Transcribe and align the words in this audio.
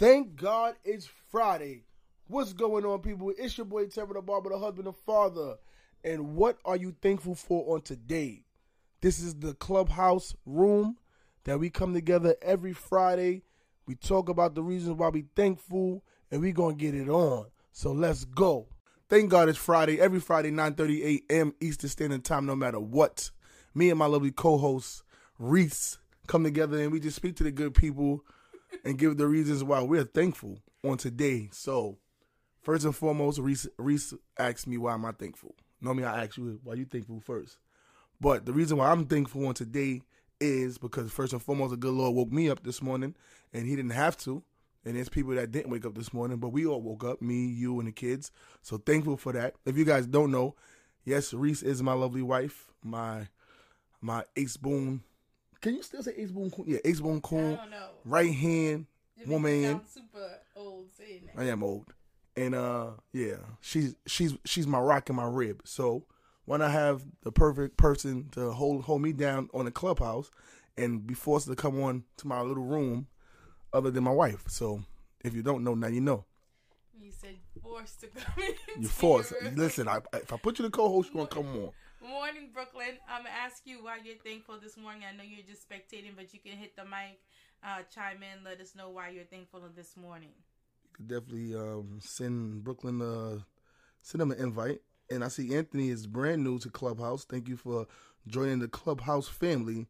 Thank 0.00 0.36
God 0.36 0.76
it's 0.82 1.06
Friday. 1.30 1.84
What's 2.26 2.54
going 2.54 2.86
on, 2.86 3.00
people? 3.00 3.34
It's 3.36 3.58
your 3.58 3.66
boy 3.66 3.84
Trevor 3.84 4.14
the 4.14 4.22
Barber, 4.22 4.48
the 4.48 4.58
husband 4.58 4.86
and 4.86 4.96
father. 4.96 5.56
And 6.02 6.36
what 6.36 6.56
are 6.64 6.76
you 6.76 6.96
thankful 7.02 7.34
for 7.34 7.74
on 7.74 7.82
today? 7.82 8.44
This 9.02 9.18
is 9.18 9.34
the 9.34 9.52
clubhouse 9.52 10.34
room 10.46 10.96
that 11.44 11.60
we 11.60 11.68
come 11.68 11.92
together 11.92 12.34
every 12.40 12.72
Friday. 12.72 13.42
We 13.84 13.94
talk 13.94 14.30
about 14.30 14.54
the 14.54 14.62
reasons 14.62 14.96
why 14.96 15.10
we 15.10 15.26
thankful, 15.36 16.02
and 16.30 16.40
we 16.40 16.52
gonna 16.52 16.76
get 16.76 16.94
it 16.94 17.10
on. 17.10 17.48
So 17.72 17.92
let's 17.92 18.24
go. 18.24 18.68
Thank 19.10 19.28
God 19.28 19.50
it's 19.50 19.58
Friday. 19.58 20.00
Every 20.00 20.20
Friday, 20.20 20.50
9:30 20.50 21.24
a.m. 21.28 21.52
Eastern 21.60 21.90
Standard 21.90 22.24
Time, 22.24 22.46
no 22.46 22.56
matter 22.56 22.80
what. 22.80 23.30
Me 23.74 23.90
and 23.90 23.98
my 23.98 24.06
lovely 24.06 24.32
co-host 24.32 25.02
Reese 25.38 25.98
come 26.26 26.42
together 26.42 26.78
and 26.80 26.90
we 26.90 27.00
just 27.00 27.16
speak 27.16 27.36
to 27.36 27.44
the 27.44 27.52
good 27.52 27.74
people 27.74 28.24
and 28.84 28.98
give 28.98 29.16
the 29.16 29.26
reasons 29.26 29.64
why 29.64 29.82
we're 29.82 30.04
thankful 30.04 30.58
on 30.84 30.96
today. 30.96 31.48
So, 31.52 31.98
first 32.62 32.84
and 32.84 32.94
foremost, 32.94 33.38
Reese, 33.38 33.68
Reese 33.78 34.14
asked 34.38 34.66
me 34.66 34.78
why 34.78 34.94
am 34.94 35.04
I 35.04 35.12
thankful. 35.12 35.54
Normally, 35.80 36.04
I 36.04 36.24
ask 36.24 36.36
you 36.36 36.60
why 36.62 36.74
you 36.74 36.84
thankful 36.84 37.20
first. 37.20 37.58
But 38.20 38.44
the 38.44 38.52
reason 38.52 38.76
why 38.76 38.90
I'm 38.90 39.06
thankful 39.06 39.46
on 39.46 39.54
today 39.54 40.02
is 40.40 40.78
because 40.78 41.10
first 41.10 41.32
and 41.32 41.42
foremost, 41.42 41.70
the 41.70 41.76
good 41.76 41.92
Lord 41.92 42.14
woke 42.14 42.32
me 42.32 42.50
up 42.50 42.62
this 42.62 42.82
morning, 42.82 43.14
and 43.52 43.66
He 43.66 43.76
didn't 43.76 43.92
have 43.92 44.16
to. 44.18 44.42
And 44.84 44.96
there's 44.96 45.10
people 45.10 45.34
that 45.34 45.50
didn't 45.50 45.70
wake 45.70 45.84
up 45.84 45.94
this 45.94 46.12
morning, 46.14 46.38
but 46.38 46.48
we 46.48 46.64
all 46.64 46.80
woke 46.80 47.04
up, 47.04 47.20
me, 47.20 47.46
you, 47.46 47.78
and 47.80 47.88
the 47.88 47.92
kids. 47.92 48.30
So 48.62 48.78
thankful 48.78 49.18
for 49.18 49.32
that. 49.34 49.54
If 49.66 49.76
you 49.76 49.84
guys 49.84 50.06
don't 50.06 50.30
know, 50.30 50.54
yes, 51.04 51.34
Reese 51.34 51.62
is 51.62 51.82
my 51.82 51.92
lovely 51.92 52.22
wife, 52.22 52.68
my 52.82 53.28
my 54.00 54.24
ace 54.36 54.56
boon. 54.56 55.02
Can 55.60 55.74
you 55.74 55.82
still 55.82 56.02
say 56.02 56.14
ace 56.16 56.30
boon? 56.30 56.50
Yeah, 56.66 56.78
ace 56.84 57.00
boon 57.00 57.16
I 57.18 57.20
coon. 57.20 57.54
don't 57.56 57.70
know. 57.70 57.88
Right 58.04 58.32
hand 58.34 58.86
It 59.18 59.28
woman. 59.28 59.80
super 59.86 60.38
old 60.56 60.90
saying 60.96 61.28
that. 61.34 61.40
I 61.40 61.46
am 61.48 61.62
old, 61.62 61.92
and 62.36 62.54
uh, 62.54 62.90
yeah, 63.12 63.36
she's 63.60 63.94
she's 64.06 64.34
she's 64.44 64.66
my 64.66 64.78
rock 64.80 65.08
and 65.10 65.16
my 65.16 65.26
rib. 65.26 65.62
So 65.64 66.04
when 66.46 66.62
I 66.62 66.68
have 66.70 67.04
the 67.22 67.32
perfect 67.32 67.76
person 67.76 68.28
to 68.32 68.52
hold 68.52 68.84
hold 68.84 69.02
me 69.02 69.12
down 69.12 69.50
on 69.52 69.66
the 69.66 69.70
clubhouse, 69.70 70.30
and 70.78 71.06
be 71.06 71.14
forced 71.14 71.46
to 71.48 71.56
come 71.56 71.80
on 71.82 72.04
to 72.18 72.26
my 72.26 72.40
little 72.40 72.64
room, 72.64 73.08
other 73.72 73.90
than 73.90 74.04
my 74.04 74.12
wife. 74.12 74.44
So 74.48 74.82
if 75.22 75.34
you 75.34 75.42
don't 75.42 75.62
know, 75.64 75.74
now 75.74 75.88
you 75.88 76.00
know. 76.00 76.24
You 76.98 77.10
said 77.10 77.36
forced 77.62 78.00
to 78.00 78.06
come 78.08 78.44
in. 78.76 78.82
You're 78.82 78.90
forced. 78.90 79.32
Listen, 79.54 79.88
I, 79.88 79.98
if 80.14 80.32
I 80.32 80.36
put 80.38 80.58
you 80.58 80.64
the 80.64 80.70
co-host, 80.70 81.10
you're 81.12 81.26
gonna 81.26 81.42
come 81.42 81.54
on. 81.64 81.70
Morning, 82.02 82.48
Brooklyn. 82.52 82.96
I'm 83.08 83.24
gonna 83.24 83.34
ask 83.44 83.66
you 83.66 83.84
why 83.84 83.98
you're 84.02 84.16
thankful 84.24 84.58
this 84.58 84.78
morning. 84.78 85.02
I 85.06 85.14
know 85.14 85.22
you're 85.22 85.44
just 85.46 85.68
spectating, 85.68 86.16
but 86.16 86.32
you 86.32 86.40
can 86.40 86.52
hit 86.52 86.74
the 86.74 86.84
mic, 86.84 87.20
uh, 87.62 87.82
chime 87.94 88.22
in, 88.22 88.42
let 88.42 88.58
us 88.58 88.74
know 88.74 88.88
why 88.88 89.10
you're 89.10 89.24
thankful 89.24 89.60
this 89.76 89.98
morning. 89.98 90.30
You 90.82 90.90
could 90.94 91.08
definitely 91.08 91.54
um, 91.54 91.98
send 92.00 92.64
Brooklyn 92.64 93.02
uh, 93.02 93.40
send 94.00 94.22
them 94.22 94.30
an 94.30 94.38
invite. 94.38 94.80
And 95.10 95.22
I 95.22 95.28
see 95.28 95.54
Anthony 95.54 95.90
is 95.90 96.06
brand 96.06 96.42
new 96.42 96.58
to 96.60 96.70
Clubhouse. 96.70 97.24
Thank 97.24 97.48
you 97.48 97.56
for 97.56 97.86
joining 98.26 98.60
the 98.60 98.68
Clubhouse 98.68 99.28
family. 99.28 99.86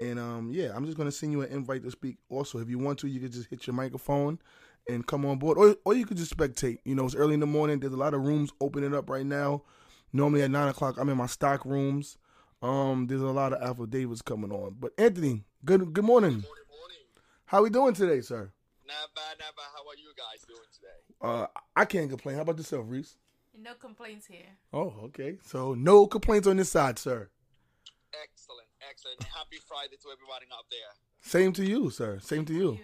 And 0.00 0.18
um, 0.18 0.52
yeah, 0.54 0.70
I'm 0.74 0.86
just 0.86 0.96
gonna 0.96 1.12
send 1.12 1.32
you 1.32 1.42
an 1.42 1.52
invite 1.52 1.82
to 1.84 1.90
speak. 1.90 2.16
Also, 2.30 2.60
if 2.60 2.70
you 2.70 2.78
want 2.78 2.98
to, 3.00 3.08
you 3.08 3.20
could 3.20 3.32
just 3.32 3.50
hit 3.50 3.66
your 3.66 3.74
microphone 3.74 4.38
and 4.88 5.06
come 5.06 5.26
on 5.26 5.38
board, 5.38 5.58
or 5.58 5.76
or 5.84 5.92
you 5.92 6.06
could 6.06 6.16
just 6.16 6.34
spectate. 6.34 6.78
You 6.86 6.94
know, 6.94 7.04
it's 7.04 7.14
early 7.14 7.34
in 7.34 7.40
the 7.40 7.46
morning. 7.46 7.78
There's 7.78 7.92
a 7.92 7.96
lot 7.96 8.14
of 8.14 8.22
rooms 8.22 8.50
opening 8.58 8.94
up 8.94 9.10
right 9.10 9.26
now. 9.26 9.64
Normally 10.12 10.42
at 10.42 10.50
nine 10.50 10.68
o'clock, 10.68 10.96
I'm 10.98 11.08
in 11.08 11.16
my 11.16 11.26
stock 11.26 11.64
rooms. 11.64 12.18
Um, 12.60 13.06
there's 13.06 13.22
a 13.22 13.26
lot 13.26 13.52
of 13.52 13.62
affidavits 13.62 14.22
coming 14.22 14.52
on. 14.52 14.76
But 14.78 14.92
Anthony, 14.98 15.44
good 15.64 15.92
good 15.92 16.04
morning. 16.04 16.32
Morning, 16.32 16.68
morning. 16.68 17.04
How 17.46 17.62
we 17.62 17.70
doing 17.70 17.94
today, 17.94 18.20
sir? 18.20 18.52
Not 18.86 19.14
bad, 19.14 19.38
not 19.38 19.56
bad. 19.56 19.70
How 19.74 19.88
are 19.88 19.96
you 19.96 20.12
guys 20.16 20.44
doing 20.46 20.68
today? 20.72 21.00
Uh, 21.20 21.46
I 21.74 21.84
can't 21.86 22.10
complain. 22.10 22.36
How 22.36 22.42
about 22.42 22.58
yourself, 22.58 22.84
Reese? 22.88 23.16
No 23.58 23.74
complaints 23.74 24.26
here. 24.26 24.52
Oh, 24.72 24.94
okay. 25.04 25.38
So 25.44 25.74
no 25.74 26.06
complaints 26.06 26.46
on 26.46 26.56
this 26.56 26.70
side, 26.70 26.98
sir. 26.98 27.28
Excellent, 28.12 28.68
excellent. 28.84 29.22
Happy 29.24 29.56
Friday 29.64 29.96
to 29.96 30.08
everybody 30.12 30.44
out 30.52 30.68
there. 30.68 30.92
Same 31.20 31.52
to 31.54 31.64
you, 31.64 31.88
sir. 31.88 32.20
Same 32.20 32.44
to 32.44 32.52
you. 32.52 32.78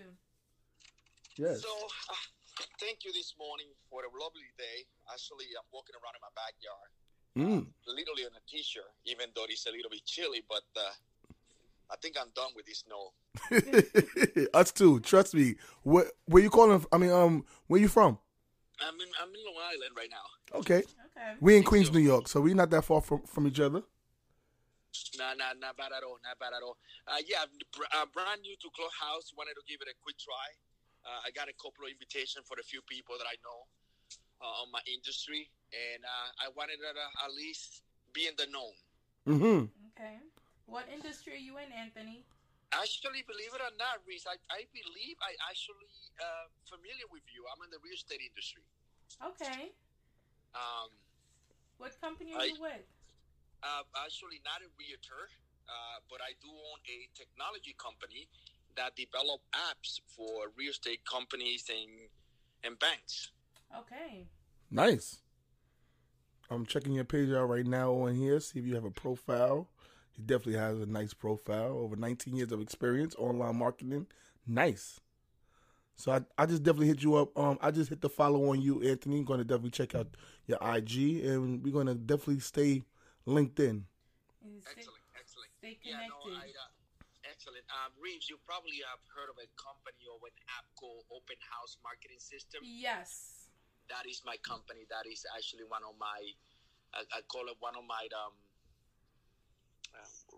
Yes. 1.37 1.61
So, 1.61 1.69
uh, 1.69 2.65
thank 2.81 3.05
you 3.05 3.13
this 3.13 3.35
morning 3.39 3.69
for 3.91 4.01
a 4.03 4.11
lovely 4.17 4.49
day. 4.57 4.89
Actually, 5.13 5.53
I'm 5.53 5.69
walking 5.73 5.95
around 6.01 6.17
in 6.17 6.23
my 6.25 6.33
backyard, 6.33 6.89
Mm. 7.39 7.67
literally 7.87 8.25
on 8.27 8.33
a 8.35 8.43
t-shirt, 8.51 8.91
even 9.07 9.27
though 9.35 9.45
it's 9.49 9.67
a 9.67 9.71
little 9.71 9.91
bit 9.91 10.05
chilly. 10.05 10.43
But 10.49 10.65
uh, 10.77 10.91
I 11.91 11.97
think 12.03 12.17
I'm 12.21 12.31
done 12.35 12.51
with 12.57 12.67
this 12.67 12.83
snow. 12.85 13.13
Us 14.55 14.73
too. 14.73 14.99
Trust 15.01 15.35
me. 15.35 15.55
Where 15.83 16.11
where 16.27 16.43
you 16.43 16.51
calling? 16.51 16.85
I 16.91 16.99
mean, 16.99 17.11
um, 17.11 17.45
where 17.69 17.81
you 17.81 17.89
from? 17.89 18.19
I'm 18.81 18.95
in, 18.95 19.09
I'm 19.23 19.29
in 19.29 19.41
Long 19.47 19.63
Island 19.71 19.95
right 19.97 20.11
now. 20.11 20.59
Okay. 20.59 20.83
Okay. 20.83 21.35
We 21.41 21.57
in 21.57 21.63
Queens. 21.63 21.93
New 21.93 22.01
York, 22.01 22.29
so 22.29 22.41
we're 22.41 22.55
not 22.55 22.71
that 22.71 22.85
far 22.85 23.01
from 23.01 23.23
from 23.23 23.47
each 23.47 23.61
other. 23.61 23.83
Nah, 25.19 25.35
nah, 25.39 25.55
not 25.59 25.77
bad 25.77 25.95
at 25.95 26.03
all. 26.03 26.19
Not 26.27 26.39
bad 26.43 26.55
at 26.57 26.63
all. 26.63 26.77
Uh, 27.07 27.23
yeah, 27.23 27.47
I'm 27.47 27.55
br- 27.71 27.91
uh, 27.95 28.07
brand 28.11 28.43
new 28.43 28.57
to 28.59 28.69
Clubhouse. 28.75 29.31
Wanted 29.37 29.55
to 29.55 29.65
give 29.69 29.79
it 29.79 29.87
a 29.87 29.95
quick 30.03 30.19
try. 30.19 30.47
Uh, 31.07 31.23
I 31.27 31.31
got 31.31 31.47
a 31.47 31.55
couple 31.55 31.87
of 31.87 31.91
invitations 31.95 32.47
for 32.51 32.59
a 32.59 32.67
few 32.67 32.83
people 32.91 33.15
that 33.19 33.27
I 33.31 33.39
know 33.47 33.71
uh, 34.41 34.63
on 34.63 34.71
my 34.73 34.81
industry, 34.87 35.51
and 35.73 36.01
uh, 36.05 36.29
I 36.45 36.47
wanted 36.55 36.79
to 36.81 36.91
uh, 36.91 37.25
at 37.27 37.33
least 37.35 37.83
be 38.15 38.27
in 38.27 38.35
the 38.39 38.47
known. 38.51 38.75
Mm-hmm. 39.27 39.61
Okay. 39.95 40.17
What 40.67 40.87
industry 40.93 41.35
are 41.35 41.45
you 41.45 41.57
in, 41.59 41.71
Anthony? 41.73 42.25
Actually, 42.77 43.25
believe 43.25 43.53
it 43.57 43.63
or 43.65 43.73
not, 43.81 44.05
Reese, 44.05 44.29
I, 44.29 44.37
I 44.53 44.69
believe 44.77 45.17
I 45.25 45.33
actually 45.49 45.89
uh, 46.21 46.47
familiar 46.69 47.09
with 47.09 47.25
you. 47.33 47.41
I'm 47.49 47.65
in 47.65 47.73
the 47.73 47.81
real 47.81 47.97
estate 47.97 48.21
industry. 48.21 48.61
Okay. 49.25 49.73
Um, 50.53 50.93
What 51.81 51.97
company 52.01 52.37
are 52.37 52.45
I- 52.45 52.53
you 52.53 52.61
with? 52.61 52.85
uh, 53.65 53.85
actually, 54.05 54.45
not 54.45 54.61
a 54.61 54.69
realtor, 54.77 55.33
uh, 55.67 55.99
but 56.13 56.21
I 56.21 56.37
do 56.45 56.53
own 56.53 56.79
a 56.85 57.09
technology 57.17 57.73
company 57.81 58.29
that 58.77 58.95
develop 59.01 59.41
apps 59.57 59.99
for 60.13 60.53
real 60.55 60.71
estate 60.77 61.01
companies 61.09 61.67
and 61.73 62.13
and 62.65 62.77
banks. 62.79 63.33
Okay. 63.77 64.27
Nice. 64.71 65.19
I'm 66.51 66.65
checking 66.67 66.93
your 66.93 67.05
page 67.05 67.31
out 67.31 67.49
right 67.49 67.67
now 67.67 67.93
on 67.93 68.15
here. 68.15 68.41
See 68.41 68.59
if 68.59 68.67
you 68.67 68.75
have 68.75 68.85
a 68.85 68.91
profile. 68.91 69.69
He 70.13 70.23
definitely 70.23 70.55
has 70.61 70.79
a 70.81 70.87
nice 70.87 71.13
profile. 71.15 71.73
Over 71.79 71.97
19 71.97 72.35
years 72.37 72.53
of 72.53 72.61
experience, 72.61 73.15
online 73.19 73.57
marketing. 73.57 74.07
Nice. 74.47 75.01
So 75.97 76.13
I, 76.13 76.21
I 76.39 76.47
just 76.47 76.63
definitely 76.63 76.87
hit 76.89 77.03
you 77.03 77.17
up. 77.17 77.37
Um, 77.39 77.59
I 77.61 77.71
just 77.71 77.91
hit 77.91 78.01
the 78.01 78.09
follow 78.09 78.51
on 78.51 78.63
you, 78.63 78.83
Anthony. 78.83 79.23
going 79.25 79.39
to 79.39 79.45
definitely 79.45 79.71
check 79.71 79.95
out 79.95 80.07
your 80.47 80.59
IG, 80.63 81.25
and 81.27 81.63
we're 81.63 81.73
gonna 81.75 81.95
definitely 81.95 82.41
stay 82.41 82.83
linked 83.27 83.59
in. 83.61 83.85
Stay- 84.63 84.79
Excellent, 84.79 85.03
excellent. 85.19 85.51
Stay 85.59 85.77
Yeah, 85.83 86.07
no, 86.09 86.23
connected. 86.25 86.55
I, 86.55 86.55
uh, 86.55 87.29
excellent. 87.29 87.67
Um, 87.69 87.93
Reeves, 88.01 88.31
you 88.31 88.39
probably 88.47 88.79
have 88.89 89.03
heard 89.13 89.29
of 89.29 89.37
a 89.43 89.47
company 89.61 90.07
or 90.09 90.17
an 90.25 90.33
app 90.57 90.65
called 90.79 91.03
Open 91.11 91.37
House 91.51 91.77
Marketing 91.83 92.19
System. 92.23 92.63
yes. 92.65 93.38
That 93.89 94.05
is 94.09 94.23
my 94.25 94.37
company. 94.45 94.85
That 94.93 95.09
is 95.11 95.25
actually 95.37 95.65
one 95.69 95.83
of 95.85 95.97
my, 95.99 96.21
I, 96.95 97.05
I 97.17 97.21
call 97.29 97.49
it 97.49 97.57
one 97.61 97.75
of 97.77 97.85
my, 97.89 98.05
um, 98.13 98.33
uh, 99.97 100.37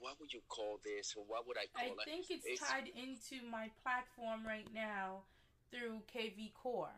what 0.00 0.18
would 0.20 0.32
you 0.32 0.42
call 0.48 0.78
this? 0.84 1.14
Or 1.16 1.24
what 1.26 1.46
would 1.46 1.56
I 1.58 1.66
I 1.78 1.90
call 1.90 1.98
it? 2.02 2.06
think 2.06 2.26
it's, 2.30 2.46
tied 2.60 2.90
into 2.94 3.42
my 3.46 3.70
platform 3.82 4.46
right 4.46 4.66
now 4.74 5.22
through 5.70 6.02
kvCORE. 6.10 6.94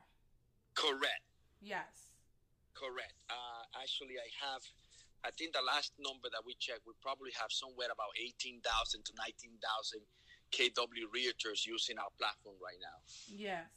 Correct, 0.74 1.24
Yes. 1.60 2.14
correct. 2.72 3.12
Uh, 3.28 3.64
actually, 3.82 4.16
I 4.16 4.28
have, 4.40 4.62
I 5.24 5.30
think 5.36 5.52
the 5.52 5.60
last 5.66 5.92
number 6.00 6.28
that 6.32 6.40
we 6.46 6.54
checked, 6.56 6.86
we 6.86 6.94
probably 7.02 7.32
have 7.36 7.52
somewhere 7.52 7.88
about 7.92 8.14
18,000 8.16 8.64
to 9.04 9.12
19,000 9.18 10.00
KW 10.54 11.04
realtors 11.12 11.66
using 11.66 11.98
our 11.98 12.08
platform 12.16 12.56
right 12.62 12.80
now. 12.80 12.98
Yes. 13.28 13.68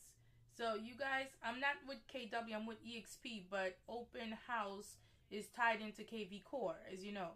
So 0.55 0.75
you 0.75 0.93
guys, 0.95 1.27
I'm 1.43 1.59
not 1.59 1.81
with 1.87 1.97
KW, 2.07 2.53
I'm 2.55 2.65
with 2.65 2.77
EXP, 2.85 3.45
but 3.49 3.77
Open 3.89 4.33
House 4.47 4.97
is 5.31 5.47
tied 5.47 5.81
into 5.81 6.03
kvCORE, 6.03 6.75
as 6.93 7.03
you 7.03 7.11
know. 7.11 7.31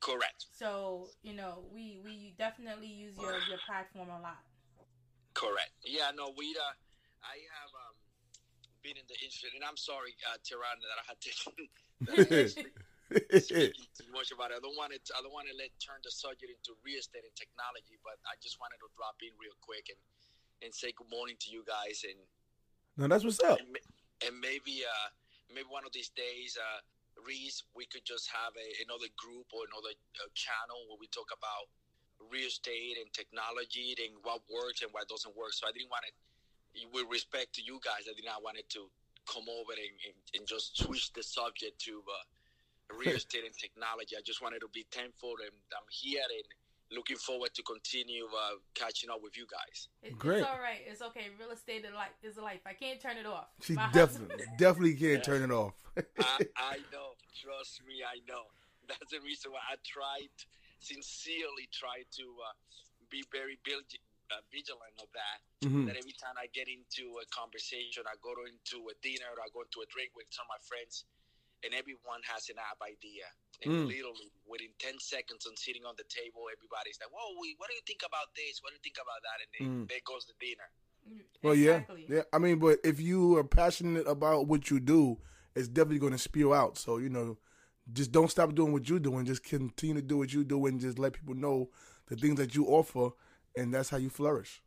Correct, 0.00 0.44
So, 0.52 1.08
you 1.22 1.32
know, 1.32 1.64
we 1.72 1.98
we 2.04 2.34
definitely 2.36 2.88
use 2.88 3.16
your 3.16 3.40
your 3.48 3.56
platform 3.64 4.10
a 4.12 4.20
lot. 4.20 4.44
correct. 5.32 5.72
Yeah, 5.84 6.12
no, 6.12 6.34
we, 6.36 6.52
uh, 6.52 6.74
I 7.24 7.40
have 7.56 7.72
um, 7.72 7.96
been 8.84 9.00
in 9.00 9.06
the 9.08 9.16
industry, 9.24 9.48
and 9.56 9.64
I'm 9.64 9.80
sorry, 9.80 10.12
uh, 10.28 10.36
Tirana, 10.44 10.84
that 10.84 11.00
I 11.00 11.04
had 11.08 11.18
to 11.24 11.32
speaking 13.40 13.88
too 13.96 14.10
much 14.12 14.28
about 14.28 14.52
it. 14.52 14.60
I 14.60 14.62
don't 14.62 14.76
want 14.76 14.92
it. 14.92 15.08
I 15.16 15.24
don't 15.24 15.32
want 15.32 15.48
to 15.48 15.56
let 15.56 15.72
turn 15.80 16.04
the 16.04 16.12
subject 16.12 16.52
into 16.52 16.76
real 16.84 17.00
estate 17.00 17.24
and 17.24 17.32
technology, 17.32 17.96
but 18.04 18.20
I 18.28 18.36
just 18.44 18.60
wanted 18.60 18.76
to 18.84 18.88
drop 18.92 19.16
in 19.24 19.32
real 19.40 19.56
quick 19.64 19.88
and 19.88 20.00
and 20.62 20.70
say 20.72 20.92
good 20.92 21.08
morning 21.08 21.36
to 21.44 21.48
you 21.48 21.64
guys, 21.64 22.04
and 22.04 22.20
now 22.96 23.08
that's 23.08 23.24
what's 23.24 23.40
up. 23.40 23.58
and, 23.58 23.76
and 24.26 24.34
maybe 24.40 24.84
uh 24.84 25.08
maybe 25.54 25.70
one 25.70 25.86
of 25.86 25.94
these 25.94 26.10
days, 26.10 26.58
uh, 26.58 26.80
Reese, 27.22 27.62
we 27.78 27.86
could 27.86 28.02
just 28.02 28.26
have 28.34 28.50
a, 28.58 28.68
another 28.82 29.06
group 29.14 29.46
or 29.54 29.62
another 29.70 29.94
uh, 30.18 30.26
channel 30.34 30.82
where 30.90 30.98
we 30.98 31.06
talk 31.14 31.30
about 31.30 31.70
real 32.18 32.50
estate 32.50 32.98
and 32.98 33.06
technology 33.14 33.94
and 34.02 34.18
what 34.26 34.42
works 34.50 34.82
and 34.82 34.90
what 34.90 35.06
doesn't 35.06 35.30
work. 35.38 35.54
So 35.54 35.70
I 35.70 35.72
didn't 35.72 35.94
want 35.94 36.02
to 36.10 36.12
with 36.90 37.06
respect 37.06 37.54
to 37.54 37.62
you 37.62 37.78
guys, 37.86 38.10
I 38.10 38.18
did 38.18 38.26
not 38.26 38.42
want 38.42 38.58
it 38.58 38.66
to 38.74 38.90
come 39.30 39.46
over 39.46 39.78
and, 39.78 39.94
and, 40.10 40.18
and 40.34 40.42
just 40.42 40.74
switch 40.74 41.14
the 41.14 41.22
subject 41.22 41.78
to 41.86 42.02
uh, 42.02 42.98
real 42.98 43.14
estate 43.20 43.46
and 43.46 43.54
technology. 43.54 44.18
I 44.18 44.26
just 44.26 44.42
wanted 44.42 44.58
to 44.66 44.70
be 44.74 44.82
thankful 44.90 45.38
and 45.38 45.54
I'm 45.70 45.86
here 45.86 46.26
and 46.26 46.48
looking 46.94 47.16
forward 47.16 47.50
to 47.54 47.62
continue 47.62 48.24
uh, 48.26 48.56
catching 48.74 49.10
up 49.10 49.20
with 49.22 49.36
you 49.36 49.46
guys. 49.50 49.88
It, 50.02 50.18
Great. 50.18 50.38
It's 50.40 50.48
all 50.48 50.58
right. 50.58 50.80
It's 50.86 51.02
okay. 51.02 51.26
Real 51.38 51.50
estate 51.50 51.84
is 51.84 51.92
life. 51.94 52.14
Is 52.22 52.36
life. 52.36 52.60
I 52.66 52.72
can't 52.74 53.00
turn 53.00 53.16
it 53.16 53.26
off. 53.26 53.48
She 53.62 53.74
My 53.74 53.90
definitely 53.92 54.36
husband- 54.38 54.58
definitely 54.58 54.94
can't 54.96 55.24
turn 55.24 55.42
it 55.42 55.50
off. 55.52 55.74
I, 55.96 56.46
I 56.56 56.76
know. 56.92 57.18
Trust 57.34 57.82
me, 57.86 58.00
I 58.06 58.22
know. 58.30 58.48
That's 58.88 59.10
the 59.10 59.20
reason 59.24 59.50
why 59.52 59.64
I 59.68 59.76
tried, 59.84 60.32
sincerely 60.80 61.66
tried 61.72 62.06
to 62.20 62.26
uh, 62.44 62.54
be 63.10 63.24
very 63.32 63.56
bil- 63.64 63.80
uh, 64.30 64.40
vigilant 64.52 64.94
of 65.00 65.08
that. 65.16 65.38
Mhm. 65.64 65.88
That 65.88 65.96
every 65.96 66.12
time 66.20 66.36
I 66.36 66.46
get 66.52 66.68
into 66.68 67.16
a 67.18 67.26
conversation, 67.32 68.04
I 68.04 68.14
go 68.20 68.36
into 68.44 68.84
a 68.92 68.94
dinner, 69.00 69.32
I 69.40 69.48
go 69.56 69.64
into 69.64 69.80
a 69.80 69.88
drink 69.88 70.12
with 70.12 70.28
some 70.30 70.44
of 70.44 70.52
my 70.52 70.60
friends, 70.68 71.08
and 71.64 71.72
everyone 71.72 72.20
has 72.28 72.52
an 72.52 72.60
app 72.60 72.76
idea. 72.84 73.24
And 73.62 73.72
Mm. 73.72 73.86
literally, 73.88 74.30
within 74.46 74.72
10 74.78 74.98
seconds 74.98 75.46
on 75.46 75.56
sitting 75.56 75.84
on 75.84 75.94
the 75.96 76.04
table, 76.04 76.48
everybody's 76.52 76.98
like, 77.00 77.10
Whoa, 77.12 77.38
we, 77.40 77.54
what 77.58 77.68
do 77.70 77.74
you 77.74 77.82
think 77.86 78.02
about 78.06 78.34
this? 78.34 78.60
What 78.62 78.70
do 78.70 78.74
you 78.74 78.80
think 78.82 78.98
about 78.98 79.20
that? 79.22 79.38
And 79.42 79.50
then 79.54 79.84
Mm. 79.84 79.88
there 79.88 80.00
goes 80.04 80.26
the 80.26 80.34
dinner. 80.40 80.68
Well, 81.42 81.54
Exactly. 81.54 82.06
yeah, 82.08 82.16
yeah. 82.16 82.22
I 82.32 82.38
mean, 82.38 82.58
but 82.58 82.78
if 82.84 83.00
you 83.00 83.36
are 83.36 83.44
passionate 83.44 84.06
about 84.06 84.46
what 84.48 84.70
you 84.70 84.80
do, 84.80 85.20
it's 85.54 85.68
definitely 85.68 85.98
going 85.98 86.12
to 86.12 86.18
spew 86.18 86.54
out. 86.54 86.78
So 86.78 86.98
you 86.98 87.10
know, 87.10 87.38
just 87.92 88.10
don't 88.12 88.30
stop 88.30 88.54
doing 88.54 88.72
what 88.72 88.88
you're 88.88 88.98
doing. 88.98 89.26
Just 89.26 89.44
continue 89.44 89.94
to 89.96 90.02
do 90.02 90.18
what 90.18 90.32
you 90.32 90.42
do, 90.44 90.64
and 90.66 90.80
just 90.80 90.98
let 90.98 91.12
people 91.12 91.34
know 91.34 91.70
the 92.06 92.16
things 92.16 92.36
that 92.38 92.54
you 92.54 92.66
offer, 92.66 93.10
and 93.56 93.72
that's 93.72 93.90
how 93.90 93.98
you 93.98 94.08
flourish. 94.10 94.62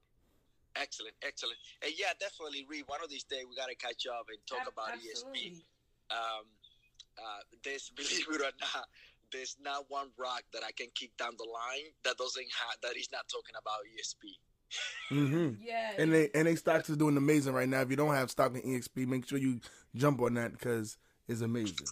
Excellent, 0.76 1.16
excellent. 1.24 1.58
And 1.82 1.92
yeah, 1.98 2.14
definitely, 2.20 2.66
Reed, 2.70 2.84
one 2.86 3.04
of 3.04 3.10
these 3.10 3.24
days 3.24 3.46
we 3.50 3.56
got 3.56 3.70
to 3.70 3.76
catch 3.76 4.06
up 4.06 4.28
and 4.30 4.38
talk 4.46 4.62
Ab- 4.62 4.74
about 4.74 4.94
EXP. 4.94 5.66
um, 6.12 6.46
uh, 7.20 7.40
there's 7.64 7.90
believe 7.96 8.26
it 8.32 8.42
or 8.42 8.52
not, 8.62 8.86
there's 9.32 9.58
not 9.62 9.86
one 9.90 10.08
rock 10.18 10.44
that 10.54 10.64
I 10.66 10.72
can 10.72 10.88
kick 10.96 11.16
down 11.18 11.32
the 11.38 11.44
line 11.44 11.92
that 12.04 12.18
doesn't 12.18 12.46
have 12.62 12.78
that 12.84 12.98
is 12.98 13.10
not 13.12 13.28
talking 13.28 13.56
about 13.60 13.80
EXP. 13.98 14.36
hmm 15.10 15.64
Yeah. 15.66 15.92
And 15.98 16.14
they 16.14 16.30
and 16.34 16.48
they 16.48 16.56
stocks 16.56 16.90
is 16.90 16.98
doing 16.98 17.18
amazing 17.18 17.54
right 17.54 17.68
now. 17.70 17.82
If 17.82 17.90
you 17.90 17.96
don't 17.96 18.14
have 18.16 18.30
stock 18.32 18.54
in 18.56 18.62
EXP, 18.62 19.08
make 19.08 19.28
sure 19.28 19.38
you 19.38 19.60
jump 19.96 20.22
on 20.22 20.34
that 20.36 20.52
because 20.54 20.98
it's 21.28 21.42
amazing. 21.42 21.88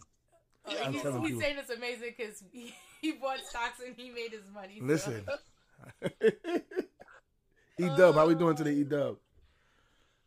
Oh, 0.68 0.74
Yeah, 0.74 0.84
I'm 0.86 0.94
he's, 0.94 1.02
telling 1.02 1.22
he's 1.22 1.32
you. 1.32 1.42
saying 1.42 1.58
it's 1.60 1.70
amazing 1.70 2.14
because 2.18 2.44
he, 2.52 2.74
he 3.02 3.12
bought 3.14 3.40
stocks 3.48 3.80
and 3.86 3.96
he 3.96 4.10
made 4.10 4.32
his 4.32 4.44
money. 4.54 4.80
so- 4.80 4.86
Listen, 4.86 5.26
E 7.78 7.88
Dub, 7.98 8.16
how 8.16 8.26
we 8.28 8.36
doing 8.36 8.56
today, 8.56 8.72
E 8.72 8.84
Dub? 8.86 9.18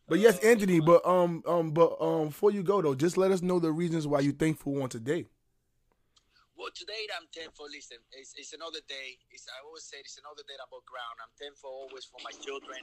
But 0.09 0.19
yes, 0.21 0.39
Anthony. 0.41 0.81
But 0.81 1.07
um 1.07 1.43
um 1.47 1.71
but 1.71 2.01
um 2.01 2.29
before 2.29 2.51
you 2.51 2.63
go 2.63 2.81
though, 2.81 2.95
just 2.95 3.17
let 3.17 3.31
us 3.31 3.43
know 3.43 3.59
the 3.59 3.71
reasons 3.71 4.07
why 4.07 4.21
you 4.21 4.33
thankful 4.33 4.83
on 4.83 4.89
today. 4.89 5.27
Well, 6.57 6.75
today 6.75 7.07
I'm 7.15 7.31
thankful. 7.31 7.71
Listen, 7.71 8.03
it's, 8.11 8.35
it's 8.35 8.51
another 8.51 8.83
day. 8.91 9.15
It's, 9.31 9.47
I 9.47 9.63
always 9.63 9.87
say 9.87 10.03
it's 10.03 10.19
another 10.19 10.43
day 10.43 10.59
above 10.59 10.83
ground. 10.91 11.15
I'm 11.23 11.31
thankful 11.39 11.71
always 11.71 12.03
for 12.03 12.19
my 12.27 12.35
children. 12.35 12.83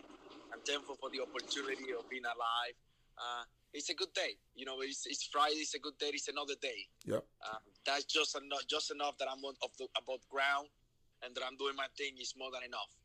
I'm 0.55 0.63
thankful 0.63 0.95
for 0.95 1.11
the 1.11 1.19
opportunity 1.19 1.91
of 1.91 2.07
being 2.07 2.23
alive. 2.23 2.75
Uh, 3.19 3.43
it's 3.75 3.91
a 3.91 3.95
good 3.99 4.15
day. 4.15 4.39
You 4.55 4.63
know, 4.63 4.79
it's, 4.79 5.03
it's 5.03 5.27
Friday. 5.27 5.59
It's 5.59 5.75
a 5.75 5.83
good 5.83 5.99
day. 5.99 6.15
It's 6.15 6.31
another 6.31 6.55
day. 6.63 6.87
Yep. 7.03 7.19
Um, 7.51 7.63
that's 7.83 8.07
just 8.07 8.39
enough. 8.39 8.63
Just 8.71 8.95
enough 8.95 9.19
that 9.19 9.27
I'm 9.27 9.43
on 9.43 9.59
of 9.59 9.75
the, 9.75 9.91
above 9.99 10.23
ground, 10.31 10.71
and 11.19 11.35
that 11.35 11.43
I'm 11.43 11.59
doing 11.59 11.75
my 11.75 11.91
thing 11.99 12.15
is 12.15 12.31
more 12.39 12.55
than 12.55 12.63
enough. 12.63 12.95